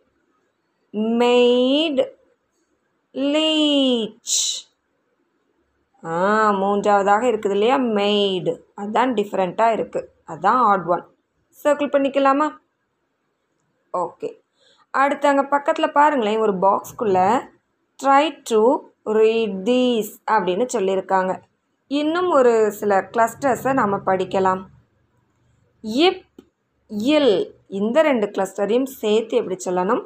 [0.92, 2.08] maid
[3.12, 4.38] leech.
[6.04, 7.76] ஆ மூன்றாவதாக இருக்குது இல்லையா?
[7.76, 8.58] மெய்டு.
[8.74, 11.04] அதுதான் டிஃப்ரெண்ட்டாக இருக்குது அதுதான் ஆட் ஒன்
[11.64, 12.48] சர்க்கிள் பண்ணிக்கலாமா?
[13.92, 14.30] ஓகே.
[14.90, 17.48] அடுத்து அங்கே பக்கத்தில் பாருங்களேன் ஒரு பாக்ஸ்குள்ளே
[18.02, 21.40] ட்ரை டு ரீட் தீஸ் அப்படின்னு சொல்லியிருக்காங்க.
[21.86, 24.62] இன்னும் ஒரு சில கிளஸ்டர்ஸை நம்ம படிக்கலாம்.
[25.80, 26.24] இப்
[26.98, 30.02] இல் இந்த ரெண்டு கிளஸ்டரையும் சேர்த்து எப்படி சொல்லணும்?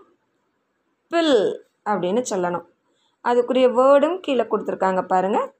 [1.09, 2.66] பில் அப்படின்னு சொல்லணும்.
[3.24, 5.55] அதுக்குரிய வேர்டும் கீழே கொடுத்துருக்காங்க பாருங்கள்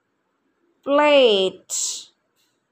[0.87, 1.79] பிளேட்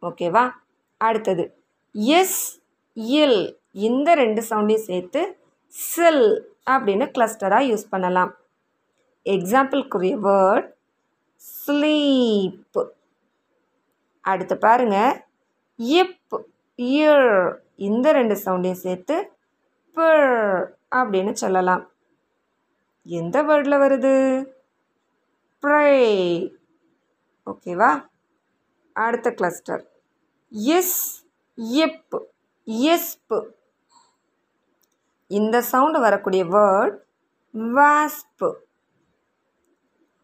[0.03, 0.51] ஓகேவா
[0.97, 1.57] அடுத்தது
[1.93, 2.63] எஸ்
[2.95, 5.39] இல் இந்த ரெண்டு சவுண்டையும் சேர்த்து
[5.69, 6.27] சில்
[6.71, 8.33] அப்படின்னு கிளஸ்டராக யூஸ் பண்ணலாம்.
[9.25, 10.69] எக்ஸாம்பிள்க்குரிய வேர்ட்
[11.67, 12.81] ஸ்லீப்
[14.21, 15.25] அடுத்து பாருங்கள்
[15.77, 16.35] இப்
[16.79, 19.33] இயர் இந்த ரெண்டு சவுண்டையும் சேர்த்து
[19.95, 21.93] பர் அப்படின்னு சொல்லலாம்.
[23.05, 24.47] எந்த வேர்டில் வருது?
[25.63, 26.55] ப்ரே.
[27.47, 28.07] ஓகேவா?
[28.93, 29.91] அடுத்த கிளஸ்டர்
[30.51, 32.29] எஸ் எப்
[32.67, 33.51] எஸ்ப்.
[35.27, 36.99] இந்த சவுண்டு வரக்கூடிய வேர்ட்
[37.55, 38.55] வாஸ்ப்.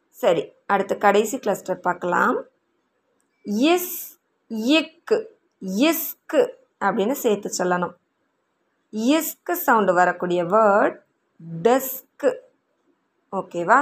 [0.08, 2.44] சரி அடுத்த கடைசி கிளஸ்டர் பார்க்கலாம்.
[3.42, 5.24] எஸ் எக்கு.
[5.60, 6.58] எஸ்க்கு.
[6.80, 7.94] அப்படின்னு சேர்த்து சொல்லணும்.
[8.92, 10.96] எஸ்க்கு சவுண்டு வரக்கூடிய வேர்ட்
[11.62, 12.30] டெஸ்க்கு
[13.32, 13.80] ஓகேவா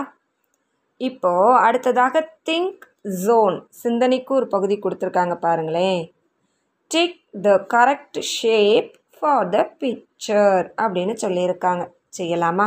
[0.97, 2.85] இப்போது அடுத்ததாக திங்க்
[3.25, 6.01] ஜோன் சிந்தனைக்கு ஒரு பகுதி கொடுத்துருக்காங்க பாருங்களேன்.
[6.91, 11.85] Tick the correct shape for the picture அப்படின்னு சொல்லியிருக்காங்க.
[12.19, 12.67] செய்யலாமா?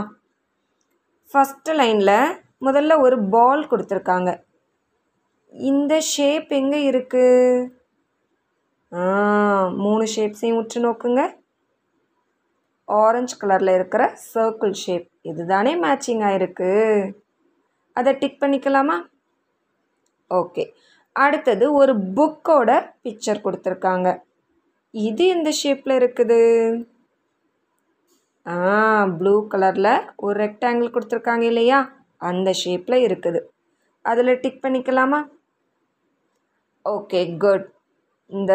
[1.31, 4.31] ஃபஸ்ட்டு லைனில் முதல்ல ஒரு பால் கொடுத்துருக்காங்க.
[5.51, 7.69] இந்த ஷேப் எங்கே இருக்குது
[9.83, 11.21] மூணு ஷேப்ஸையும் உற்று நோக்குங்க.
[12.87, 17.13] ஆரஞ்சு கலரில் இருக்கிற சர்க்கிள் ஷேப் இதுதானே மேட்சிங்காக இருக்குது
[17.93, 18.97] அதை டிக் பண்ணிக்கலாமா?
[20.31, 20.63] ஓகே
[21.15, 22.69] அடுத்தது ஒரு புக்கோட
[23.03, 24.09] பிக்சர் கொடுத்துருக்காங்க.
[24.91, 26.39] இது எந்த ஷேப்பில் இருக்குது?
[28.45, 31.79] ஆ ப்ளூ கலரில் ஒரு ரெக்டாங்கிள் கொடுத்துருக்காங்க இல்லையா?
[32.17, 33.41] அந்த ஷேப்பில் இருக்குது.
[34.01, 35.19] அதில் டிக் பண்ணிக்கலாமா?
[36.85, 37.67] ஓகே குட்
[38.31, 38.53] இந்த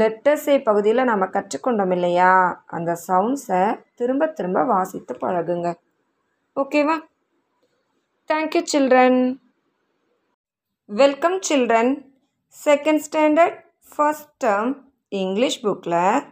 [0.00, 2.32] லெட்டர்ஸே பகுதியில் நம்ம கற்றுக்கொண்டோம் இல்லையா?
[2.66, 3.62] அந்த சவுண்ட்ஸை
[3.94, 5.68] திரும்ப திரும்ப வாசித்து பழகுங்க.
[6.56, 6.96] ஓகேவா
[8.32, 9.20] thank you children
[10.84, 11.92] welcome children
[12.64, 13.56] second standard
[13.92, 14.74] first term
[15.08, 16.26] English புக்கில்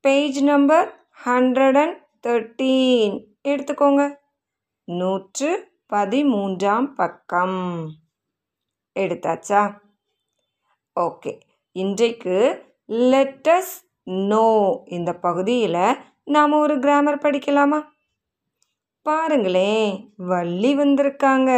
[0.00, 0.88] page number
[1.24, 3.16] hundred and thirteen
[3.48, 4.04] எடுத்துக்கோங்க.
[4.84, 5.50] நூற்று
[5.92, 7.58] பதிமூன்றாம் பக்கம்.
[9.00, 9.62] எடுத்தாச்சா?
[11.00, 11.32] ஓகே
[11.76, 13.72] இன்றைக்கு லெட்டஸ்
[14.02, 17.82] நோ இந்த பகுதியில் நாம் ஒரு கிராமர் படிக்கலாமா?
[19.02, 21.50] பாருங்களேன் வள்ளி வந்திருக்காங்க.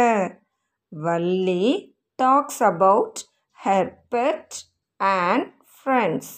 [0.89, 3.19] Valli talks about
[3.65, 4.55] her pet
[4.97, 6.33] and friends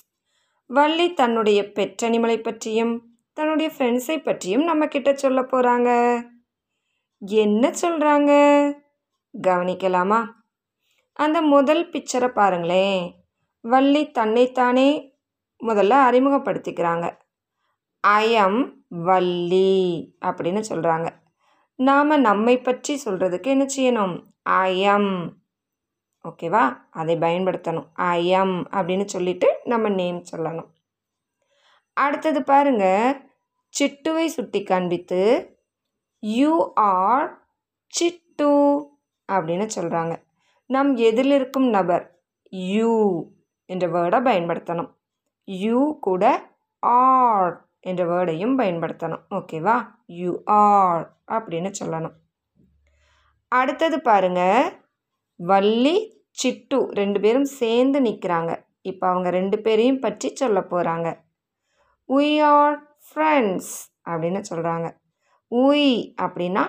[0.66, 6.22] Valli தன்னுடைய பெற்றனிமலை பற்றியும் தன்னுடைய ஃப்ரெண்ட்ஸை பற்றியும் நம்ம கிட்ட சொல்ல போகிறாங்க
[7.18, 8.32] என்ன சொல்கிறாங்க
[9.48, 10.26] கவனிக்கலாமா?
[11.14, 13.19] அந்த முதல் பிக்சரை பாருங்களேன்.
[13.62, 15.18] வள்ளி தன்னைத்தானே
[15.64, 17.18] முதல்ல அறிமுகப்படுத்திக்கிறாங்க.
[18.00, 19.72] ஐயம் வள்ளி
[20.26, 21.10] அப்படின்னு சொல்கிறாங்க
[21.76, 24.24] நாம் நம்மை பற்றி சொல்கிறதுக்கு என்ன செய்யணும்?
[24.44, 25.38] ஐயம்
[26.24, 26.78] ஓகேவா?
[26.92, 27.88] அதை பயன்படுத்தணும்.
[27.94, 30.70] ஐயம் அப்படின்னு சொல்லிட்டு நம்ம நேம் சொல்லணும்.
[31.94, 32.86] அடுத்தது பாருங்க.
[33.74, 35.22] சிட்டுவை சுட்டி காண்பித்து
[36.20, 37.48] யூ ஆர்
[38.00, 38.48] சிட்டு
[39.32, 40.24] அப்படின்னு சொல்கிறாங்க
[40.66, 42.92] நம் எதில் இருக்கும் நபர் யூ
[43.70, 44.90] என்ற வேர்டை பயன்படுத்தணும்.
[45.48, 46.24] யூ கூட
[46.84, 47.54] ஆர்
[47.90, 49.24] என்ற வேர்டையும் பயன்படுத்தணும்.
[49.38, 49.76] ஓகேவா
[50.20, 51.04] யூ ஆர்
[51.36, 52.16] அப்படின்னு சொல்லணும்.
[53.52, 54.42] அடுத்தது பாருங்க.
[55.40, 55.98] வள்ளி
[56.42, 58.52] சிட்டு ரெண்டு பேரும் சேர்ந்து நிற்கிறாங்க
[58.82, 61.08] இப்போ அவங்க ரெண்டு பேரையும் பற்றி சொல்ல போகிறாங்க
[62.10, 63.74] உய் ஆர் ஃப்ரெண்ட்ஸ்
[64.10, 64.88] அப்படின்னு சொல்கிறாங்க
[65.52, 65.92] உய்
[66.24, 66.64] அப்படின்னா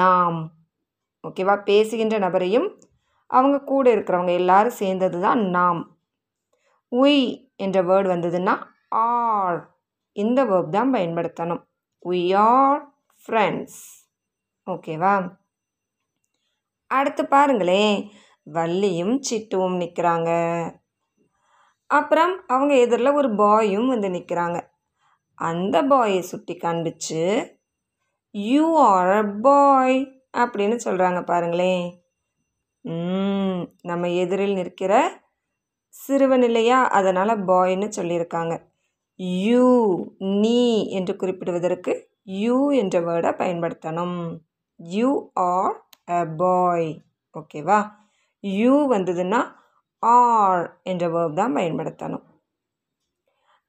[0.00, 0.38] நாம்.
[1.24, 2.68] ஓகேவா பேசுகின்ற நபரையும்
[3.30, 5.80] அவங்க கூட இருக்கிறவங்க எல்லாரும் சேர்ந்தது தான் நாம்.
[6.92, 7.22] உய்
[7.56, 8.54] என்ற வேர்டு வந்ததுன்னா
[9.04, 9.58] ஆர்.
[10.16, 11.62] இந்த வேர்ப் தான் பயன்படுத்தணும்.
[12.02, 12.80] வி ஆர்
[13.28, 13.80] ஃப்ரெண்ட்ஸ்
[14.66, 15.14] ஓகேவா
[16.90, 17.96] அடுத்து பாருங்களேன்
[18.46, 20.30] வள்ளியும் சிட்டுவும் நிற்கிறாங்க
[21.90, 24.58] அப்புறம் அவங்க எதிரில் ஒரு பாயும் வந்து நிற்கிறாங்க
[25.38, 27.22] அந்த பாயை சுட்டி காண்பிச்சு
[28.34, 29.98] யூ ஆர் அ பாய்
[30.34, 31.84] அப்படின்னு சொல்கிறாங்க பாருங்களேன்
[32.84, 34.92] ம், நம்ம எதிரில் நிற்கிற
[36.02, 38.54] சிறுவன் இல்லையா அதனால் பாய்ன்னு சொல்லியிருக்காங்க.
[39.46, 39.66] யூ
[40.42, 40.60] நீ
[40.98, 41.92] என்று குறிப்பிடுவதற்கு
[42.42, 44.18] யூ என்ற வேர்டை பயன்படுத்தணும்.
[44.80, 45.10] You
[45.50, 45.76] are
[46.08, 46.90] a boy.
[47.34, 47.78] ஓகேவா?
[48.44, 49.40] யூ வந்ததுன்னா
[50.02, 52.24] ஆர் என்ற வேர்ப் தான் பயன்படுத்தணும்.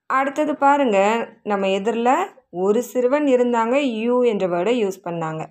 [0.10, 0.98] அடுத்தது பாருங்க
[1.44, 2.16] நம்ம எதிரில்
[2.66, 5.44] ஒரு சிறுவன் இருந்தாங்க யூ என்ற வேர்டை யூஸ் பண்ணாங்க.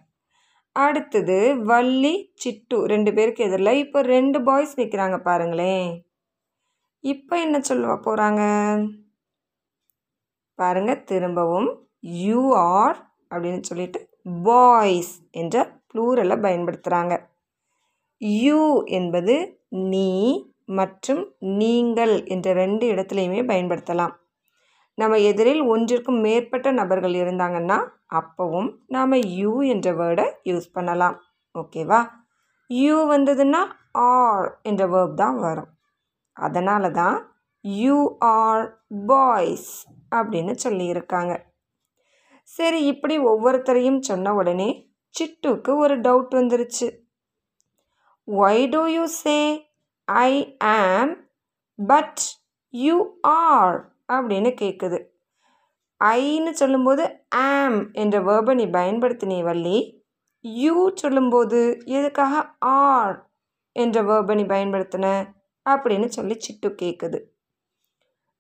[0.77, 1.37] அடுத்தது
[1.71, 5.89] வள்ளி சிட்டு ரெண்டு பேருக்கு எதிரில் இப்போ ரெண்டு பாய்ஸ் நிற்கிறாங்க பாருங்களேன்.
[7.13, 8.43] இப்போ என்ன சொல்ல போகிறாங்க
[10.59, 11.69] பாருங்கள் திரும்பவும்
[12.25, 12.99] யூ ஆர்
[13.31, 14.01] அப்படின்னு சொல்லிட்டு
[14.43, 15.57] பாய்ஸ் என்ற
[15.91, 17.15] ப்ளூரலை பயன்படுத்துகிறாங்க
[18.21, 18.61] யூ
[18.99, 19.35] என்பது
[19.93, 20.09] நீ
[20.79, 21.23] மற்றும்
[21.61, 24.15] நீங்கள் என்ற ரெண்டு இடத்துலையுமே பயன்படுத்தலாம்.
[24.99, 27.79] நம்ம எதிரில் ஒன்றிற்கும் மேற்பட்ட நபர்கள் இருந்தாங்கன்னா
[28.21, 31.17] அப்போவும் நாம் யூ என்ற வேர்டை யூஸ் பண்ணலாம்.
[31.55, 32.01] ஓகேவா?
[32.71, 33.63] யூ வந்ததுன்னா
[34.11, 35.71] ஆர் என்ற வேர்ப் தான் வரும்.
[36.37, 37.19] அதனால தான்
[37.65, 38.65] யூ ஆர்
[39.07, 39.71] பாய்ஸ்
[40.17, 41.35] அப்படின்னு சொல்லியிருக்காங்க.
[42.45, 44.69] சரி இப்படி ஒவ்வொருத்தரையும் சொன்ன உடனே
[45.15, 46.89] சிட்டுக்கு ஒரு டவுட் வந்துருச்சு.
[48.29, 49.39] Why do you say
[50.09, 51.13] I am
[51.79, 52.23] but
[52.75, 53.79] you R
[54.13, 54.99] அப்படின்னு கேட்குது
[56.01, 59.79] ஐன்னு சொல்லும்போது ஆம் என்ற வேர்பை நீ பயன்படுத்தினே வள்ளி
[60.45, 63.17] யூ சொல்லும்போது எதுக்காக ஆர்
[63.73, 65.07] என்ற வேர்பை நீ பயன்படுத்தின?
[65.67, 67.19] அப்படின்னு சொல்லி சிட்டு கேட்குது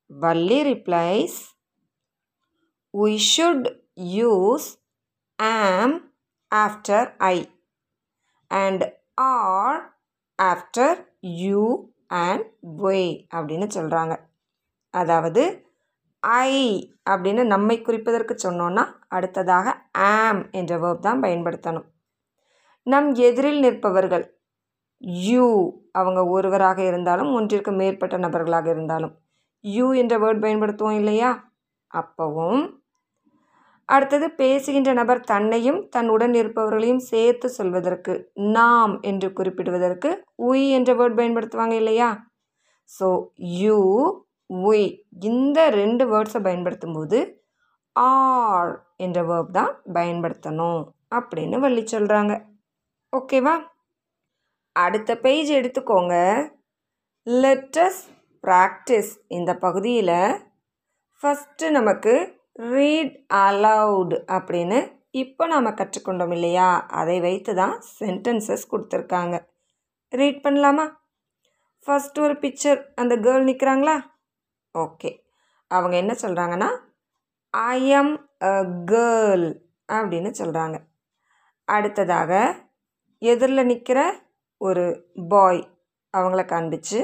[0.06, 1.38] Valli replies
[2.94, 3.68] we should
[4.00, 4.68] use
[5.38, 5.96] am
[6.54, 7.36] after I
[8.50, 9.80] and are
[10.38, 14.16] after you and we அப்படின்னு சொல்கிறாங்க
[14.94, 15.42] அதாவது
[16.22, 16.52] ஐ
[17.10, 21.86] அப்படின்னு நம்மை குறிப்பதற்கு சொன்னோன்னா அடுத்ததாக ஆம் என்ற வேர்ப் தான் பயன்படுத்தணும்.
[22.86, 24.24] நம் எதிரில் நிற்பவர்கள்
[25.02, 25.46] யூ
[25.92, 29.14] அவங்க ஒருவராக இருந்தாலும் ஒன்றிற்கு மேற்பட்ட நபர்களாக இருந்தாலும்.
[29.64, 31.30] யூ என்ற வேர்ட் பயன்படுத்துவோம் இல்லையா?
[31.90, 32.62] அப்போவும்.
[33.88, 38.14] அடுத்தது பேசுகின்ற நபர் தன்னையும் தன் உடன் இருப்பவர்களையும் சேர்த்து சொல்வதற்கு
[38.56, 40.10] நாம் என்று குறிப்பிடுவதற்கு
[40.48, 42.08] உய் என்ற வேர்ட் பயன்படுத்துவாங்க இல்லையா?
[42.90, 43.08] ஸோ
[43.60, 43.78] யூ
[44.50, 44.88] உய்
[45.22, 47.20] இந்த ரெண்டு வேர்ட்ஸை பயன்படுத்தும் போது
[47.96, 50.82] ஆர் என்ற வேர்ப் தான் பயன்படுத்தணும்
[51.14, 52.34] அப்படின்னு வள்ளி சொல்கிறாங்க
[53.12, 53.54] ஓகேவா
[54.76, 56.14] அடுத்த பேஜ் எடுத்துக்கோங்க.
[57.26, 58.02] லெட்டஸ்
[58.44, 60.16] ப்ராக்டிஸ் இந்த பகுதியில்
[61.22, 62.14] ஃபஸ்ட்டு நமக்கு
[62.72, 63.14] ரீட்
[63.44, 64.78] அலவுட் அப்படின்னு
[65.14, 66.68] இப்போ நாம் கற்றுக்கொண்டோம் இல்லையா?
[66.90, 69.36] அதை வைத்து தான் சென்டென்சஸ் கொடுத்துருக்காங்க.
[70.12, 70.86] ரீட் பண்ணலாமா?
[71.86, 73.96] ஃபஸ்ட்டு ஒரு பிக்சர் அந்த கேர்ள் நிற்கிறாங்களா
[74.74, 75.10] ஓகே
[75.70, 76.70] அவங்க என்ன சொல்கிறாங்கன்னா
[77.72, 78.52] ஐ எம் அ
[78.92, 79.46] கேர்ள்
[79.88, 80.76] அப்படின்னு சொல்கிறாங்க
[81.68, 82.32] அடுத்ததாக
[83.22, 84.00] எதிரில் நிற்கிற
[84.60, 84.84] ஒரு
[85.32, 85.62] பாய்
[86.14, 87.00] அவங்கள காண்பிச்சு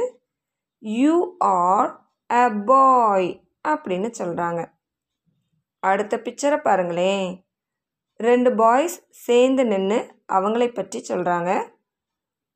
[0.83, 1.15] யூ
[1.55, 1.91] ஆர்
[2.31, 3.29] அ பாய்
[3.65, 4.61] அப்படின்னு சொல்கிறாங்க
[5.83, 7.29] அடுத்த பிக்சரை பாருங்களேன்.
[8.21, 8.97] ரெண்டு பாய்ஸ்
[9.27, 9.99] சேர்ந்து நின்று
[10.37, 11.51] அவங்களை பற்றி சொல்கிறாங்க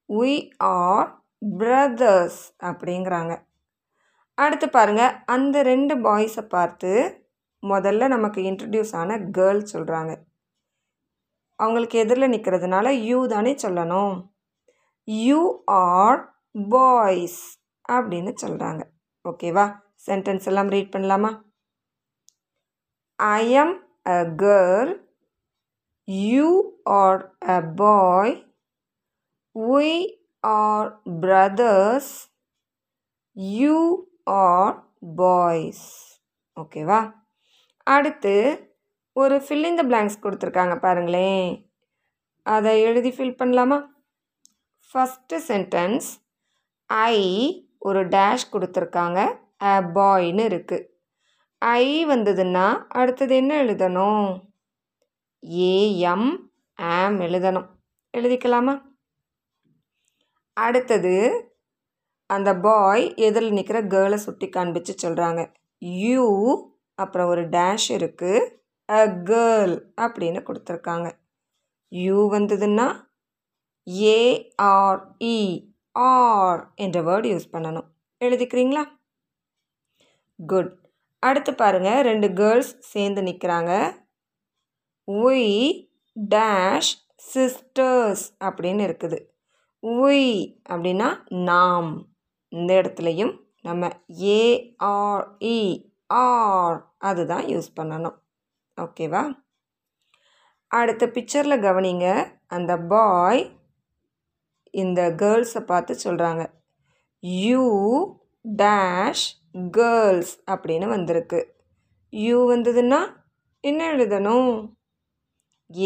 [0.09, 0.35] வி
[0.75, 1.09] ஆர்
[1.59, 3.33] பிரதர்ஸ் அப்படிங்கிறாங்க.
[4.39, 5.03] அடுத்து பாருங்க
[5.35, 6.91] அந்த ரெண்டு பாய்ஸை பார்த்து
[7.63, 10.13] முதல்ல நமக்கு இன்ட்ரடியூஸ் ஆன கேர்ள் சொல்கிறாங்க
[11.59, 14.17] அவங்களுக்கு எதிரில் நிற்கிறதுனால யூ தானே சொல்லணும்.
[15.09, 15.41] யூ
[15.79, 16.21] ஆர்
[16.69, 17.41] பாய்ஸ்
[17.89, 18.83] அப்படின்னு சொல்கிறாங்க
[19.25, 19.67] ஓகேவா
[20.07, 21.31] சென்டென்ஸ் எல்லாம் ரீட் பண்ணலாமா?
[23.19, 23.75] I am
[24.09, 24.93] a girl
[26.09, 26.49] you
[27.01, 28.35] are a boy
[29.57, 29.91] we
[30.45, 30.89] are
[31.21, 32.13] brothers
[33.37, 33.79] you
[34.25, 34.77] are
[35.17, 35.87] boys
[36.57, 37.01] ஓகேவா
[37.87, 38.35] அடுத்து
[39.17, 41.51] ஒரு ஃபில் in பிளாங்க்ஸ் கொடுத்துருக்காங்க பாருங்களேன்.
[42.47, 43.79] அதை எழுதி ஃபில் பண்ணலாமா?
[44.97, 46.07] ஃபஸ்ட்டு சென்டென்ஸ்
[46.91, 47.17] ஐ
[47.79, 49.19] ஒரு டேஷ் கொடுத்துருக்காங்க.
[49.63, 50.87] அ பாய்னு இருக்குது
[51.59, 54.29] ஐ வந்ததுன்னா அடுத்தது என்ன எழுதணும்?
[55.73, 56.29] ஏஎம்
[56.79, 57.69] ஆம் எழுதணும்.
[58.15, 58.75] எழுதிக்கலாமா?
[60.57, 61.15] அடுத்தது
[62.27, 65.43] அந்த பாய் எதில் நிற்கிற கேர்ளை சுட்டி காண்பிச்சு சொல்கிறாங்க
[65.83, 66.27] யூ
[66.95, 68.47] அப்புறம் ஒரு டேஷ் இருக்குது
[68.89, 71.09] அ கேர்ள் அப்படின்னு கொடுத்துருக்காங்க.
[71.93, 72.87] யூ வந்ததுன்னா
[73.91, 77.87] ஏஆர்இ ஆர் என்ற வேர்டு யூஸ் பண்ணணும்.
[78.21, 78.85] எழுதிக்கிறீங்களா?
[80.47, 80.79] குட்
[81.19, 84.03] அடுத்து பாருங்கள் ரெண்டு கேர்ள்ஸ் சேர்ந்து நிற்கிறாங்க
[85.09, 85.89] உய்
[86.35, 86.93] டேஷ்
[87.35, 89.19] சிஸ்டர்ஸ் அப்படின்னு இருக்குது.
[89.83, 92.09] உய் அப்படின்னா நாம்.
[92.49, 98.19] இந்த இடத்துலையும் நம்ம ஏஆர்இ ஆர் அதுதான் யூஸ் பண்ணணும்.
[98.81, 99.35] ஓகேவா
[100.67, 102.35] அடுத்த பிக்சரில் கவனிங்க.
[102.47, 103.56] அந்த பாய்
[104.83, 106.43] இந்த கேர்ள்ஸை பார்த்து சொல்கிறாங்க
[107.45, 107.65] யூ
[108.63, 109.27] டேஷ்
[109.77, 111.41] கேர்ள்ஸ் அப்படின்னு வந்திருக்கு.
[112.27, 113.01] யூ வந்ததுன்னா
[113.65, 114.53] என்ன எழுதணும்?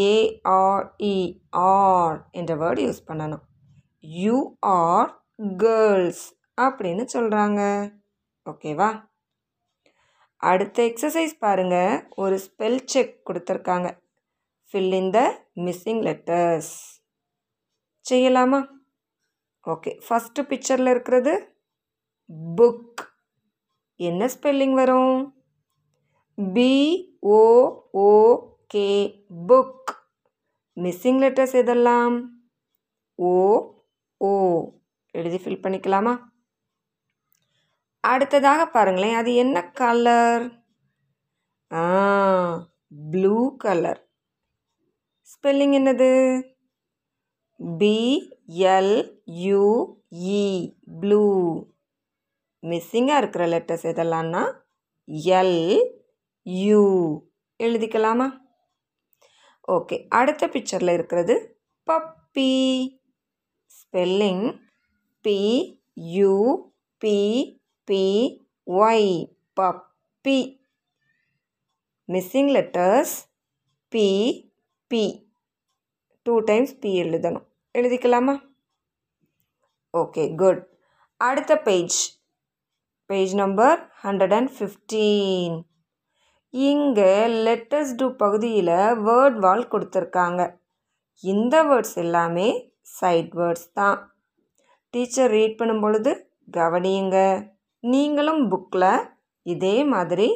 [0.09, 3.43] ஏஆர்இஆர் என்ற வேர்டு யூஸ் பண்ணணும்.
[4.23, 5.23] யூ ஆர்
[5.63, 6.25] கேர்ள்ஸ்
[6.61, 7.61] அப்படின்னு சொல்கிறாங்க
[8.49, 8.89] ஓகேவா
[10.41, 13.89] அடுத்த எக்ஸசைஸ் பாருங்கள் ஒரு ஸ்பெல் செக் கொடுத்துருக்காங்க.
[14.69, 15.19] Fill in the
[15.55, 17.01] missing letters
[18.05, 18.61] செய்யலாமா?
[19.67, 21.55] ஓகே ஃபஸ்ட்டு பிக்சரில் இருக்கிறது
[22.57, 23.01] புக்
[23.95, 25.43] என்ன ஸ்பெல்லிங் வரும்?
[26.37, 27.29] பிஓஓகே
[29.47, 29.91] புக்
[30.75, 32.27] மிஸ்ஸிங் லெட்டர்ஸ் எதெல்லாம்?
[33.15, 33.31] ஓ
[34.17, 34.29] ஓ
[35.11, 36.19] எழுதி ஃபில் பண்ணிக்கலாமா?
[37.99, 40.65] அடுத்ததாக பாருங்களேன் அது என்ன கலர்
[41.71, 42.67] ஆ
[43.11, 44.09] ப்ளூ கலர்
[45.21, 46.09] ஸ்பெல்லிங் என்னது?
[47.77, 50.43] B B L U E
[50.99, 51.23] blue
[52.63, 54.43] மிஸ்ஸிங்காக இருக்கிற லெட்டர்ஸ் எதெல்லாம்னா
[55.41, 55.79] எல்
[56.43, 56.81] யூ
[57.63, 58.27] எழுதிக்கலாமா?
[59.67, 61.35] ஓகே அடுத்த பிக்சரில் இருக்கிறது
[61.87, 62.53] puppy
[63.77, 64.59] spelling
[65.21, 65.37] P
[65.93, 66.33] U
[66.97, 67.17] P
[67.83, 68.03] P
[68.65, 70.39] Y puppy
[72.09, 73.15] missing letters
[73.87, 74.07] P
[74.87, 75.03] P
[76.21, 77.47] two times P எழுதணும்.
[77.75, 78.33] எழுதிக்கலாமா?
[79.93, 80.61] ஓகே குட்
[81.17, 81.99] அடுத்த page
[83.09, 85.55] page number hundred and fifteen
[86.53, 87.13] இங்கே
[87.45, 88.73] லெட்டர்ஸ் டூ பகுதியில்
[89.07, 90.41] வேர்ட் வால் கொடுத்துருக்காங்க.
[91.23, 92.47] இந்த வேர்ட்ஸ் எல்லாமே
[92.97, 93.97] சைட் வேர்ட்ஸ் தான்.
[94.93, 96.11] டீச்சர் ரீட் பண்ணும் பொழுது
[96.57, 97.17] கவனியுங்க.
[97.83, 98.91] நீங்களும் புக்கில்
[99.45, 100.29] இதே மாதிரி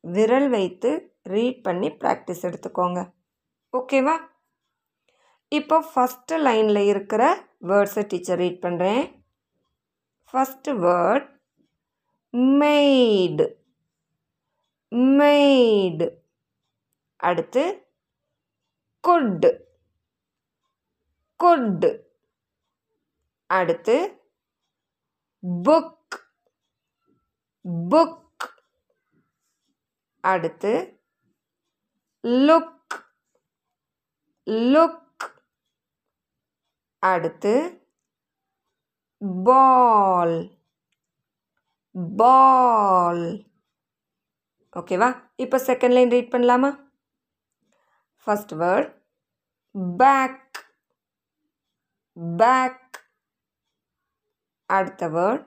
[0.00, 0.90] விரல் வைத்து
[1.34, 3.00] ரீட் பண்ணி ப்ராக்டிஸ் எடுத்துக்கோங்க.
[3.72, 4.16] ஓகேவா
[5.52, 7.22] இப்போ ஃபஸ்ட்டு லைனில் இருக்கிற
[7.62, 9.02] வேர்ட்ஸை டீச்சர் ரீட் பண்ணுறேன்
[10.34, 11.28] ஃபஸ்ட்டு வேர்ட்
[12.58, 13.46] மெய்டு
[15.16, 16.08] மெய்டு
[17.20, 17.64] அடுத்து
[19.04, 19.46] குட்
[21.40, 21.86] குட்
[23.50, 23.96] அடுத்து
[25.62, 26.16] புக்
[27.90, 28.46] புக்
[30.24, 30.72] அடுத்து
[32.44, 32.94] லுக்
[34.68, 35.02] லுக்
[37.02, 37.52] அடுத்து
[39.44, 40.38] பால்
[42.16, 43.26] பால்
[44.76, 46.70] ஓகேவா இப்போ செகண்ட் லைன் ரீட் பண்ணலாமா?
[48.26, 48.90] ஃபஸ்ட் வேர்ட்
[49.98, 50.58] பேக்
[52.38, 52.82] பேக்
[54.70, 55.46] அடுத்த வேர்ட்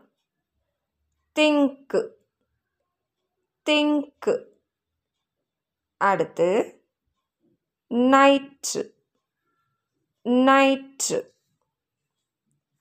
[1.36, 1.96] திங்க்
[3.68, 4.30] திங்க்
[6.02, 6.50] அடுத்து
[8.12, 8.72] நைட்
[10.48, 11.10] நைட்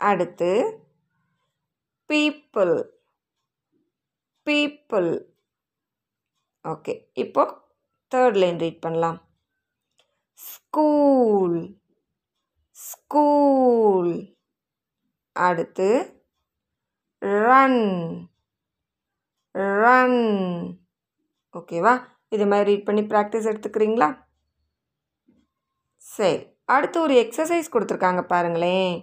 [0.01, 0.51] அடுத்து
[2.11, 2.77] பீப்புள்
[4.47, 5.11] பீப்புள்
[6.65, 6.93] ஓகே
[7.23, 7.43] இப்போ
[8.13, 9.19] தேர்ட் லைன் ரீட் பண்ணலாம்.
[10.39, 11.59] ஸ்கூல்
[12.77, 14.15] ஸ்கூல்
[15.47, 15.89] அடுத்து
[17.47, 17.83] ரன்
[19.83, 20.21] ரன்
[21.59, 21.95] ஓகேவா
[22.35, 24.09] இது மாதிரி ரீட் பண்ணி ப்ராக்டிஸ் எடுத்துக்கிறீங்களா?
[26.05, 26.39] சரி
[26.75, 28.97] அடுத்து ஒரு எக்ஸசைஸ் கொடுத்துருக்காங்க பாருங்களேன்.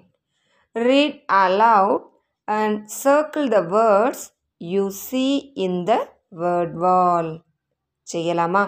[0.76, 2.06] Read aloud
[2.48, 4.26] and circle the words
[4.62, 5.32] you see
[5.66, 5.94] in the
[6.42, 7.30] word wall
[8.08, 8.64] செய்யலாமா?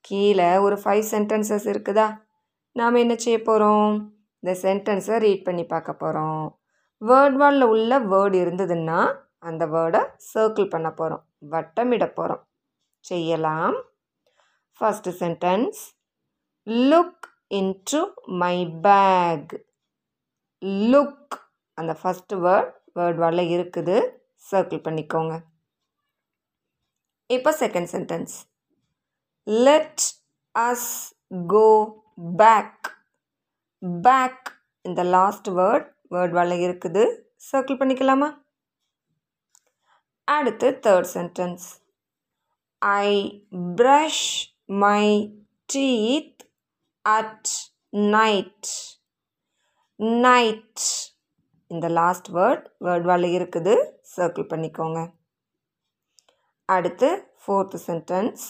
[0.00, 2.06] கீழே ஒரு ஃபைவ் சென்டென்சஸ் இருக்குதா?
[2.76, 3.90] நாம் என்ன செய்ய போகிறோம்
[4.42, 6.44] இந்த சென்டென்ஸை ரீட் பண்ணி பார்க்க போகிறோம்
[7.02, 9.00] வேர்ட் வாலில் உள்ள வேர்டு இருந்ததுன்னா
[9.38, 10.02] அந்த வேர்டை
[10.34, 12.42] சர்க்கிள் பண்ண போகிறோம் வட்டமிட போகிறோம்
[13.04, 13.76] செய்யலாம்.
[14.80, 15.80] First sentence
[16.90, 17.26] look
[17.60, 18.02] into
[18.42, 19.54] my bag
[20.92, 21.34] look
[21.78, 23.96] அந்த ஃபஸ்ட்டு வேர்ட் வேர்ட் வரல இருக்குது.
[24.50, 25.34] சர்க்கிள் பண்ணிக்கோங்க.
[27.36, 28.34] இப்போ second sentence
[29.66, 30.02] let
[30.54, 30.90] us
[31.52, 31.68] go
[32.42, 32.88] back
[34.08, 34.48] back
[34.88, 37.04] இந்த லாஸ்ட் வேர்ட் வேர்ட் வரல இருக்குது.
[37.50, 38.28] சர்க்கிள் பண்ணிக்கலாமா?
[40.36, 41.64] அடுத்து third sentence
[42.78, 43.08] I
[43.78, 44.26] brush
[44.84, 45.02] my
[45.72, 46.42] teeth
[47.04, 47.50] at
[47.90, 48.70] night
[50.24, 50.84] night
[51.70, 53.74] இந்த லாஸ்ட் வேர்ட் வேர்ட் வால இருக்குது.
[54.16, 55.00] சர்க்கிள் பண்ணிக்கோங்க.
[56.68, 57.08] அடுத்து
[57.42, 58.44] fourth sentence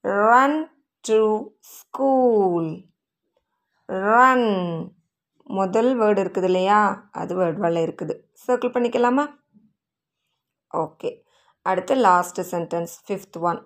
[0.00, 0.58] run
[1.04, 1.20] to
[1.60, 2.70] school
[3.86, 4.48] run
[5.58, 7.08] முதல் வேர்டு இருக்குது இல்லையா?
[7.12, 8.14] அது வேர்ட் வால இருக்குது.
[8.46, 9.24] சர்க்கிள் பண்ணிக்கலாமா?
[10.74, 11.10] ஓகே
[11.62, 13.60] அடுத்து last sentence fifth one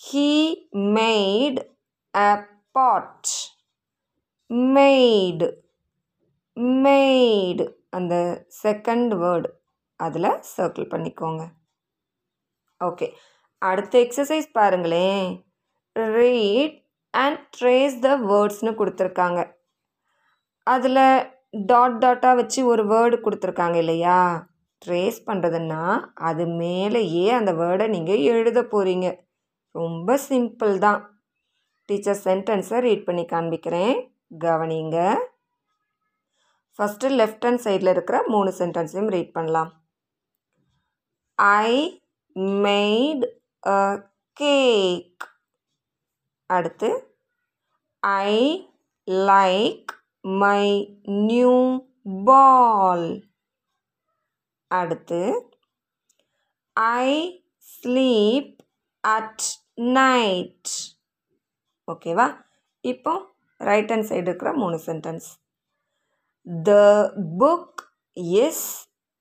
[0.00, 0.28] he
[0.72, 1.60] made
[2.14, 2.30] a
[2.76, 3.30] pot
[4.76, 5.48] made
[6.56, 8.14] made அந்த
[8.62, 9.48] செகண்ட் வேர்டு
[9.96, 11.42] அதில் சர்க்கிள் பண்ணிக்கோங்க.
[12.80, 13.06] ஓகே
[13.58, 15.26] அடுத்த எக்ஸசைஸ் பாருங்களேன்.
[15.96, 16.76] ரீட்
[17.10, 19.40] அண்ட் ட்ரேஸ் த வேர்ட்ஸ்னு கொடுத்துருக்காங்க.
[20.66, 21.02] அதில்
[21.66, 24.18] டாட் டாட்டாக வச்சு ஒரு வேர்டு கொடுத்துருக்காங்க இல்லையா?
[24.82, 25.82] ட்ரேஸ் பண்ணுறதுன்னா
[26.14, 29.08] அது மேலேயே அந்த வேர்டை நீங்கள் எழுத போகிறீங்க
[29.74, 31.00] ரொம்ப சிம்பிள் தான்.
[31.88, 33.94] டீச்சர் சென்டென்ஸை ரீட் பண்ணி காண்பிக்கிறேன்.
[34.44, 34.98] கவனிங்க.
[36.80, 39.70] ஃபஸ்ட்டு லெஃப்ட் ஹேண்ட் சைடில் இருக்கிற மூணு சென்டென்ஸையும் ரீட் பண்ணலாம்.
[41.62, 41.72] ஐ
[42.66, 43.24] மெய்ட்
[43.72, 43.80] அ
[44.36, 45.24] கேக்
[46.50, 46.90] அடுத்து
[48.02, 48.32] I
[49.30, 49.92] like
[50.24, 50.64] my
[51.28, 51.52] new
[52.28, 53.06] ball
[54.70, 55.20] அடுத்து
[56.76, 57.10] ஐ
[57.68, 58.50] ஸ்லீப்
[59.04, 59.44] அட்
[59.98, 60.72] நைட்
[61.88, 62.26] ஓகேவா
[62.84, 63.12] இப்போ
[63.60, 65.28] ரைட் ஹேண்ட் சைடு இருக்கிற மூணு sentence
[66.46, 66.70] the
[67.38, 67.80] book
[68.14, 68.66] is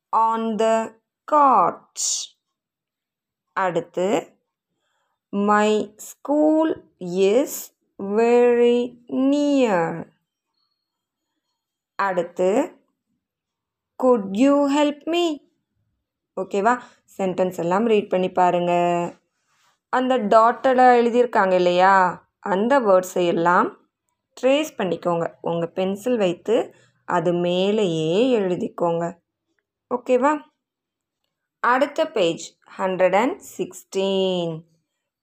[0.10, 0.66] on the
[1.28, 1.98] cart.
[3.54, 4.38] அடுத்து
[5.30, 6.72] my school
[7.32, 7.58] is
[8.00, 8.78] very
[9.30, 10.00] near
[12.00, 12.50] அடுத்து
[14.00, 15.38] குட் யூ ஹெல்ப் மீ
[16.38, 16.74] ஓகேவா
[17.18, 19.18] sentence எல்லாம் ரீட் பண்ணி பாருங்கள்
[19.94, 21.96] அந்த டாட்டடாக எழுதியிருக்காங்க இல்லையா?
[22.40, 23.70] அந்த வேர்ட்ஸை எல்லாம்
[24.38, 25.26] ட்ரேஸ் பண்ணிக்கோங்க.
[25.42, 26.56] உங்கள் பென்சில் வைத்து
[27.16, 29.06] அது மேலேயே எழுதிக்கோங்க.
[29.92, 30.32] ஓகேவா?
[31.64, 32.44] அடுத்த பேஜ்
[32.78, 34.54] ஹண்ட்ரட் அண்ட் சிக்ஸ்டீன்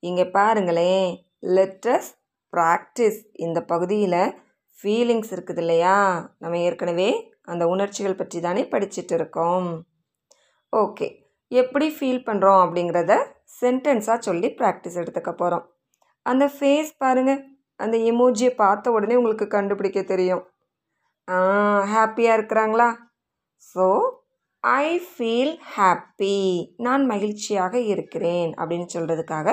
[0.03, 1.09] இங்கே பாருங்களேன்
[1.57, 2.11] லெட்டஸ்
[2.53, 4.20] ப்ராக்டிஸ் இந்த பகுதியில்
[4.78, 5.97] ஃபீலிங்ஸ் இருக்குது இல்லையா?
[6.39, 7.09] நம்ம ஏற்கனவே
[7.53, 9.68] அந்த உணர்ச்சிகள் பற்றி தானே படிச்சுட்டு இருக்கோம்.
[10.72, 11.09] ஓகே
[11.53, 13.12] எப்படி ஃபீல் பண்ணுறோம் அப்படிங்கிறத
[13.61, 15.64] சென்டென்ஸாக சொல்லி ப்ராக்டிஸ் எடுத்துக்க போகிறோம்
[16.26, 17.41] அந்த ஃபேஸ் பாருங்கள்
[17.80, 20.43] அந்த எமோஜியை பார்த்த உடனே உங்களுக்கு கண்டுபிடிக்க தெரியும்.
[21.93, 22.89] ஹாப்பியாக இருக்கிறாங்களா?
[23.70, 23.87] ஸோ
[24.64, 26.37] ஐ ஃபீல் ஹாப்பி
[26.87, 29.49] நான் மகிழ்ச்சியாக இருக்கிறேன் அப்படின்னு சொல்கிறதுக்காக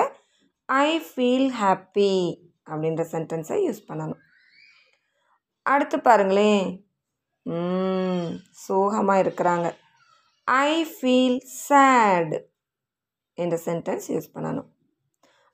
[0.68, 2.12] ஐ ஃபீல் ஹாப்பி
[2.70, 4.20] அப்படின்ற சென்டென்ஸை யூஸ் பண்ணணும்.
[5.62, 6.64] அடுத்து பாருங்களேன்.
[8.64, 9.66] சோகமாக இருக்கிறாங்க.
[10.48, 12.38] ஐ ஃபீல் சேடு
[13.38, 14.68] என்ற சென்டென்ஸ் யூஸ் பண்ணணும்.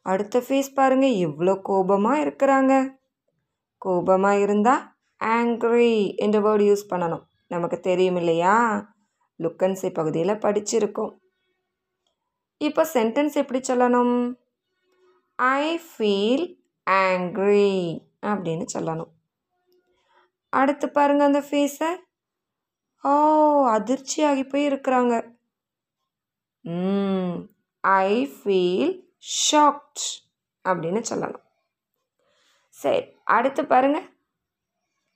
[0.03, 2.75] அடுத்த ஃபேஸ் பாருங்கள் எவ்வளோ கோபமாக இருக்கிறாங்க.
[3.79, 4.85] கோபமாக இருந்தால்
[5.25, 7.25] ஆங்க்ரி என்ற வேர்டு யூஸ் பண்ணணும்.
[7.47, 8.57] நமக்கு தெரியும் இல்லையா?
[9.39, 11.13] லுக்கன்சி பகுதியில் படிச்சிருக்கோம்.
[12.57, 14.35] இப்போ சென்டென்ஸ் எப்படி சொல்லணும்?
[15.35, 16.59] ஐ ஃபீல்
[16.91, 19.11] ஆங்க்ரி அப்படின்னு சொல்லணும்.
[20.49, 21.91] அடுத்து பாருங்கள் அந்த ஃபேஸை
[23.03, 23.11] ஓ
[23.69, 25.15] அதிர்ச்சியாகி போய் இருக்கிறாங்க.
[27.81, 28.93] ஐ ஃபீல்
[29.53, 30.07] ஷாக்ட்
[30.69, 31.45] அப்படின்னு சொல்லணும்.
[32.69, 34.09] சரி அடுத்து பாருங்கள்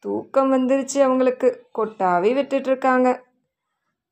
[0.05, 1.67] தூக்கம் வந்துருச்சு அவங்களுக்கு.
[1.75, 3.21] கொட்டாவி விட்டுட்ருக்காங்க.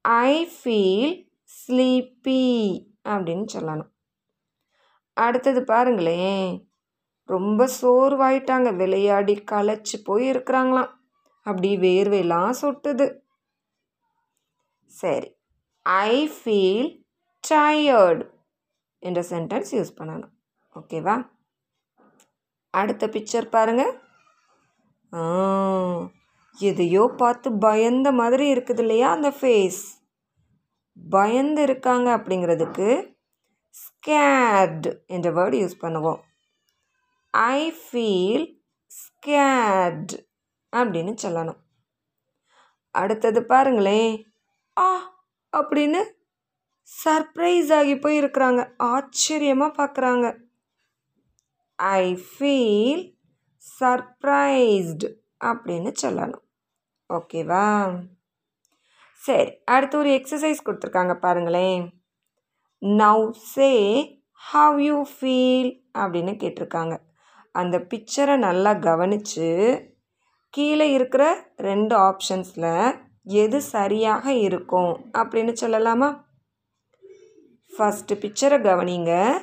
[0.01, 2.45] ஐ ஃபீல் ஸ்லீப்பி
[3.09, 3.91] அப்படின்னு சொல்லணும்.
[5.13, 6.73] அடுத்தது பாருங்களேன்.
[7.25, 8.77] ரொம்ப சோர்வாயிட்டாங்க.
[8.77, 10.91] விளையாடி களைச்சி போய் இருக்கிறாங்களாம்.
[11.43, 13.19] அப்படி வேர்வையெல்லாம் சொட்டுது.
[14.87, 15.37] சரி.
[15.83, 17.05] ஐ ஃபீல்
[17.49, 18.31] டயர்டு
[18.99, 20.31] என்ற சென்டென்ஸ் யூஸ் பண்ணணும்.
[20.75, 21.31] ஓகேவா
[22.71, 24.02] அடுத்த பிக்சர் பாருங்கள்
[26.59, 29.83] எதையோ பார்த்து பயந்த மாதிரி இருக்குது இல்லையா அந்த ஃபேஸ்
[31.11, 32.89] பயந்து இருக்காங்க அப்படிங்கிறதுக்கு
[33.75, 36.21] ஸ்கேர்டு என்ற வேர்டு யூஸ் பண்ணுவோம்.
[37.31, 38.45] ஐ ஃபீல்
[38.91, 40.13] ஸ்கேட்
[40.73, 41.61] அப்படின்னு சொல்லணும்.
[42.91, 44.13] அடுத்தது பாருங்களேன்.
[44.77, 44.89] ஆ
[45.53, 46.03] அப்படின்னு
[47.05, 50.27] சர்ப்ரைஸ் ஆகி போய் இருக்கிறாங்க ஆச்சரியமாக பார்க்குறாங்க.
[51.77, 53.03] ஐ ஃபீல்
[53.81, 56.45] சர்ப்ரைஸ்டு அப்படின்னு சொல்லணும்.
[57.09, 57.99] ஓகேவா?
[59.15, 61.93] சரி அடுத்து ஒரு எக்ஸசைஸ் கொடுத்துருக்காங்க பாருங்களேன்.
[62.81, 63.71] Now say
[64.33, 66.99] how you feel அப்படின்னு கேட்டிருக்காங்க.
[67.53, 69.49] அந்த பிக்சரை நல்லா கவனித்து
[70.49, 76.25] கீழே இருக்கிற ரெண்டு ஆப்ஷன்ஸில் எது சரியாக இருக்கும் அப்படின்னு சொல்லலாமா?
[77.79, 79.39] ஃபஸ்ட்டு பிக்சரை கவனிங்க.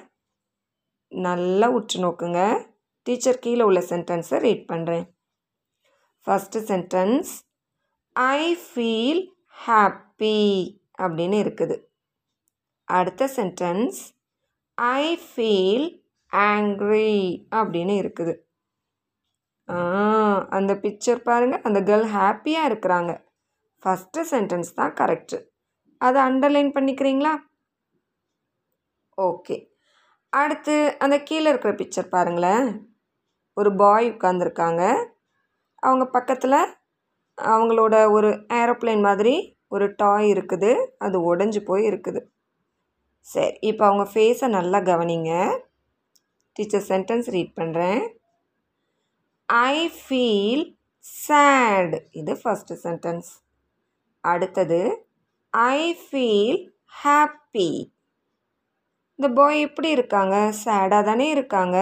[1.07, 2.68] நல்லா உற்று நோக்குங்க.
[3.07, 5.05] டீச்சர் கீழே உள்ள சென்டென்ஸை ரீட் பண்ணுறேன்
[6.27, 7.31] first sentence
[8.15, 9.21] I feel
[9.65, 10.39] happy
[11.03, 11.75] அப்படின்னு இருக்குது.
[12.97, 13.99] அடுத்த சென்டென்ஸ்
[14.77, 15.87] ஐ ஃபீல்
[16.31, 17.15] ஆங்க்ரி
[17.59, 18.33] அப்படின்னு இருக்குது.
[20.57, 23.11] அந்த பிக்சர் பாருங்கள் அந்த கேர்ள் ஹாப்பியாக இருக்கிறாங்க.
[23.83, 25.37] ஃபஸ்ட்டு சென்டென்ஸ் தான் கரெக்டு
[26.07, 27.33] அதை அண்டர்லைன் பண்ணிக்கிறீங்களா?
[29.17, 29.57] ஓகே
[30.41, 32.69] அடுத்து அந்த கீழே இருக்கிற பிக்சர் பாருங்களேன்.
[33.59, 34.83] ஒரு பாய் உட்காந்துருக்காங்க
[35.83, 36.59] அவங்க பக்கத்தில்
[37.37, 38.29] அவங்களோட ஒரு
[38.59, 39.35] ஏரோப்ளேன் மாதிரி
[39.75, 40.71] ஒரு டாய் இருக்குது.
[41.05, 42.21] அது உடஞ்சி போய் இருக்குது.
[43.27, 45.31] சரி இப்போ அவங்க ஃபேஸை நல்லா கவனிங்க.
[46.55, 48.01] டீச்சர் சென்டென்ஸ் ரீட் பண்ணுறேன்
[49.49, 50.65] ஐ ஃபீல்
[51.25, 53.29] சேட் இது ஃபஸ்ட்டு சென்டென்ஸ்
[54.23, 54.81] அடுத்தது
[55.53, 56.59] ஐ ஃபீல்
[57.01, 57.69] ஹாப்பி
[59.19, 60.35] இந்த பாய் எப்படி இருக்காங்க?
[60.63, 61.77] சேடாக தானே இருக்காங்க.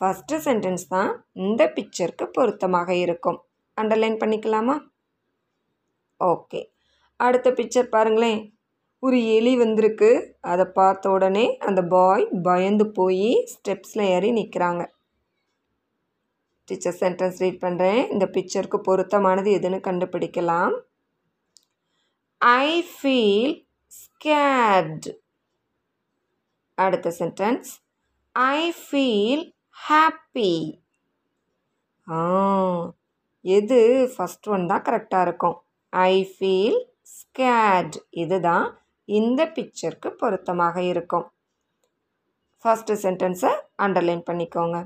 [0.00, 1.10] ஃபஸ்ட்டு சென்டென்ஸ் தான்
[1.46, 3.38] இந்த பிக்சருக்கு பொருத்தமாக இருக்கும்.
[3.76, 4.76] அண்டர்லைன் பண்ணிக்கலாமா?
[6.20, 6.60] ஓகே
[7.20, 8.40] அடுத்த பிக்சர் பாருங்களேன்.
[9.02, 10.10] ஒரு எலி வந்திருக்கு.
[10.52, 14.82] அதை பார்த்த உடனே அந்த பாய் பயந்து போய் ஸ்டெப்ஸில் ஏறி நிற்கிறாங்க
[16.68, 20.74] டீச்சர் சென்டென்ஸ் ரீட் பண்ணுறேன் இந்த பிக்சருக்கு பொருத்தமானது எதுன்னு கண்டுபிடிக்கலாம்.
[22.40, 23.54] ஐ ஃபீல்
[24.00, 25.08] ஸ்கேட்
[26.78, 27.70] அடுத்த சென்டென்ஸ்
[28.34, 29.42] ஐ ஃபீல்
[29.86, 30.52] ஹாப்பி
[32.06, 32.20] ஆ
[33.44, 33.78] எது
[34.12, 35.56] ஃபஸ்ட் ஒன் தான் கரெக்டாக இருக்கும்.
[35.92, 36.78] ஐ ஃபீல்
[37.18, 38.66] ஸ்கேட் இதுதான்
[39.08, 41.26] இந்த பிக்சருக்கு பொருத்தமாக இருக்கும்.
[42.64, 43.52] ஃபஸ்ட்டு சென்டென்ஸை
[43.84, 44.78] அண்டர்லைன் பண்ணிக்கோங்க.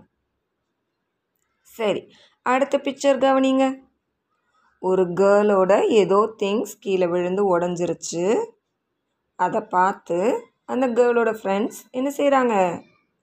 [1.76, 2.03] சரி
[2.47, 3.64] அடுத்த பிக்சர் கவனிங்க.
[4.82, 5.72] ஒரு கேர்ளோட
[6.03, 8.24] ஏதோ திங்ஸ் கீழே விழுந்து உடஞ்சிருச்சு.
[9.38, 10.18] அதை பார்த்து
[10.72, 12.55] அந்த கேர்ளோட ஃப்ரெண்ட்ஸ் என்ன செய்கிறாங்க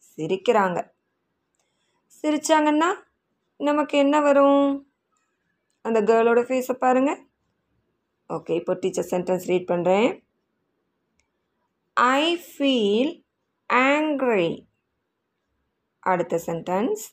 [0.10, 0.80] சிரிக்கிறாங்க.
[2.24, 2.90] சிரித்தாங்கன்னா
[3.60, 4.66] நமக்கு என்ன வரும்?
[5.86, 7.22] அந்த கேர்ளோட ஃபேஸை பாருங்கள்
[8.30, 10.10] ஓகே இப்போ டீச்சர் சென்டென்ஸ் ரீட் பண்ணுறேன்
[11.98, 13.12] ஐ ஃபீல்
[13.70, 14.68] ஆங்க்ரி
[16.00, 17.04] அடுத்த sentence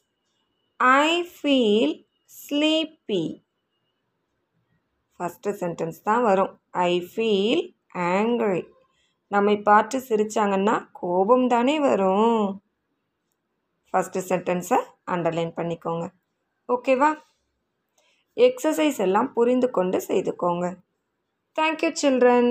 [0.81, 1.95] I feel
[2.31, 3.25] sleepy
[5.21, 6.53] first sentence தான் வரும்.
[6.71, 7.63] ஐ ஃபீல்
[8.13, 8.61] ஆங்க்ரி
[9.31, 12.45] நம்மை பார்த்து சிரித்தாங்கன்னா கோபம் தானே வரும்.
[13.93, 14.79] ஃபஸ்ட்டு சென்டென்ஸை
[15.11, 16.05] அண்டர்லைன் பண்ணிக்கோங்க.
[16.69, 17.11] ஓகேவா
[18.37, 20.67] எக்ஸசைஸ் எல்லாம் புரிந்து கொண்டு செய்துக்கோங்க.
[21.61, 22.51] Thank you children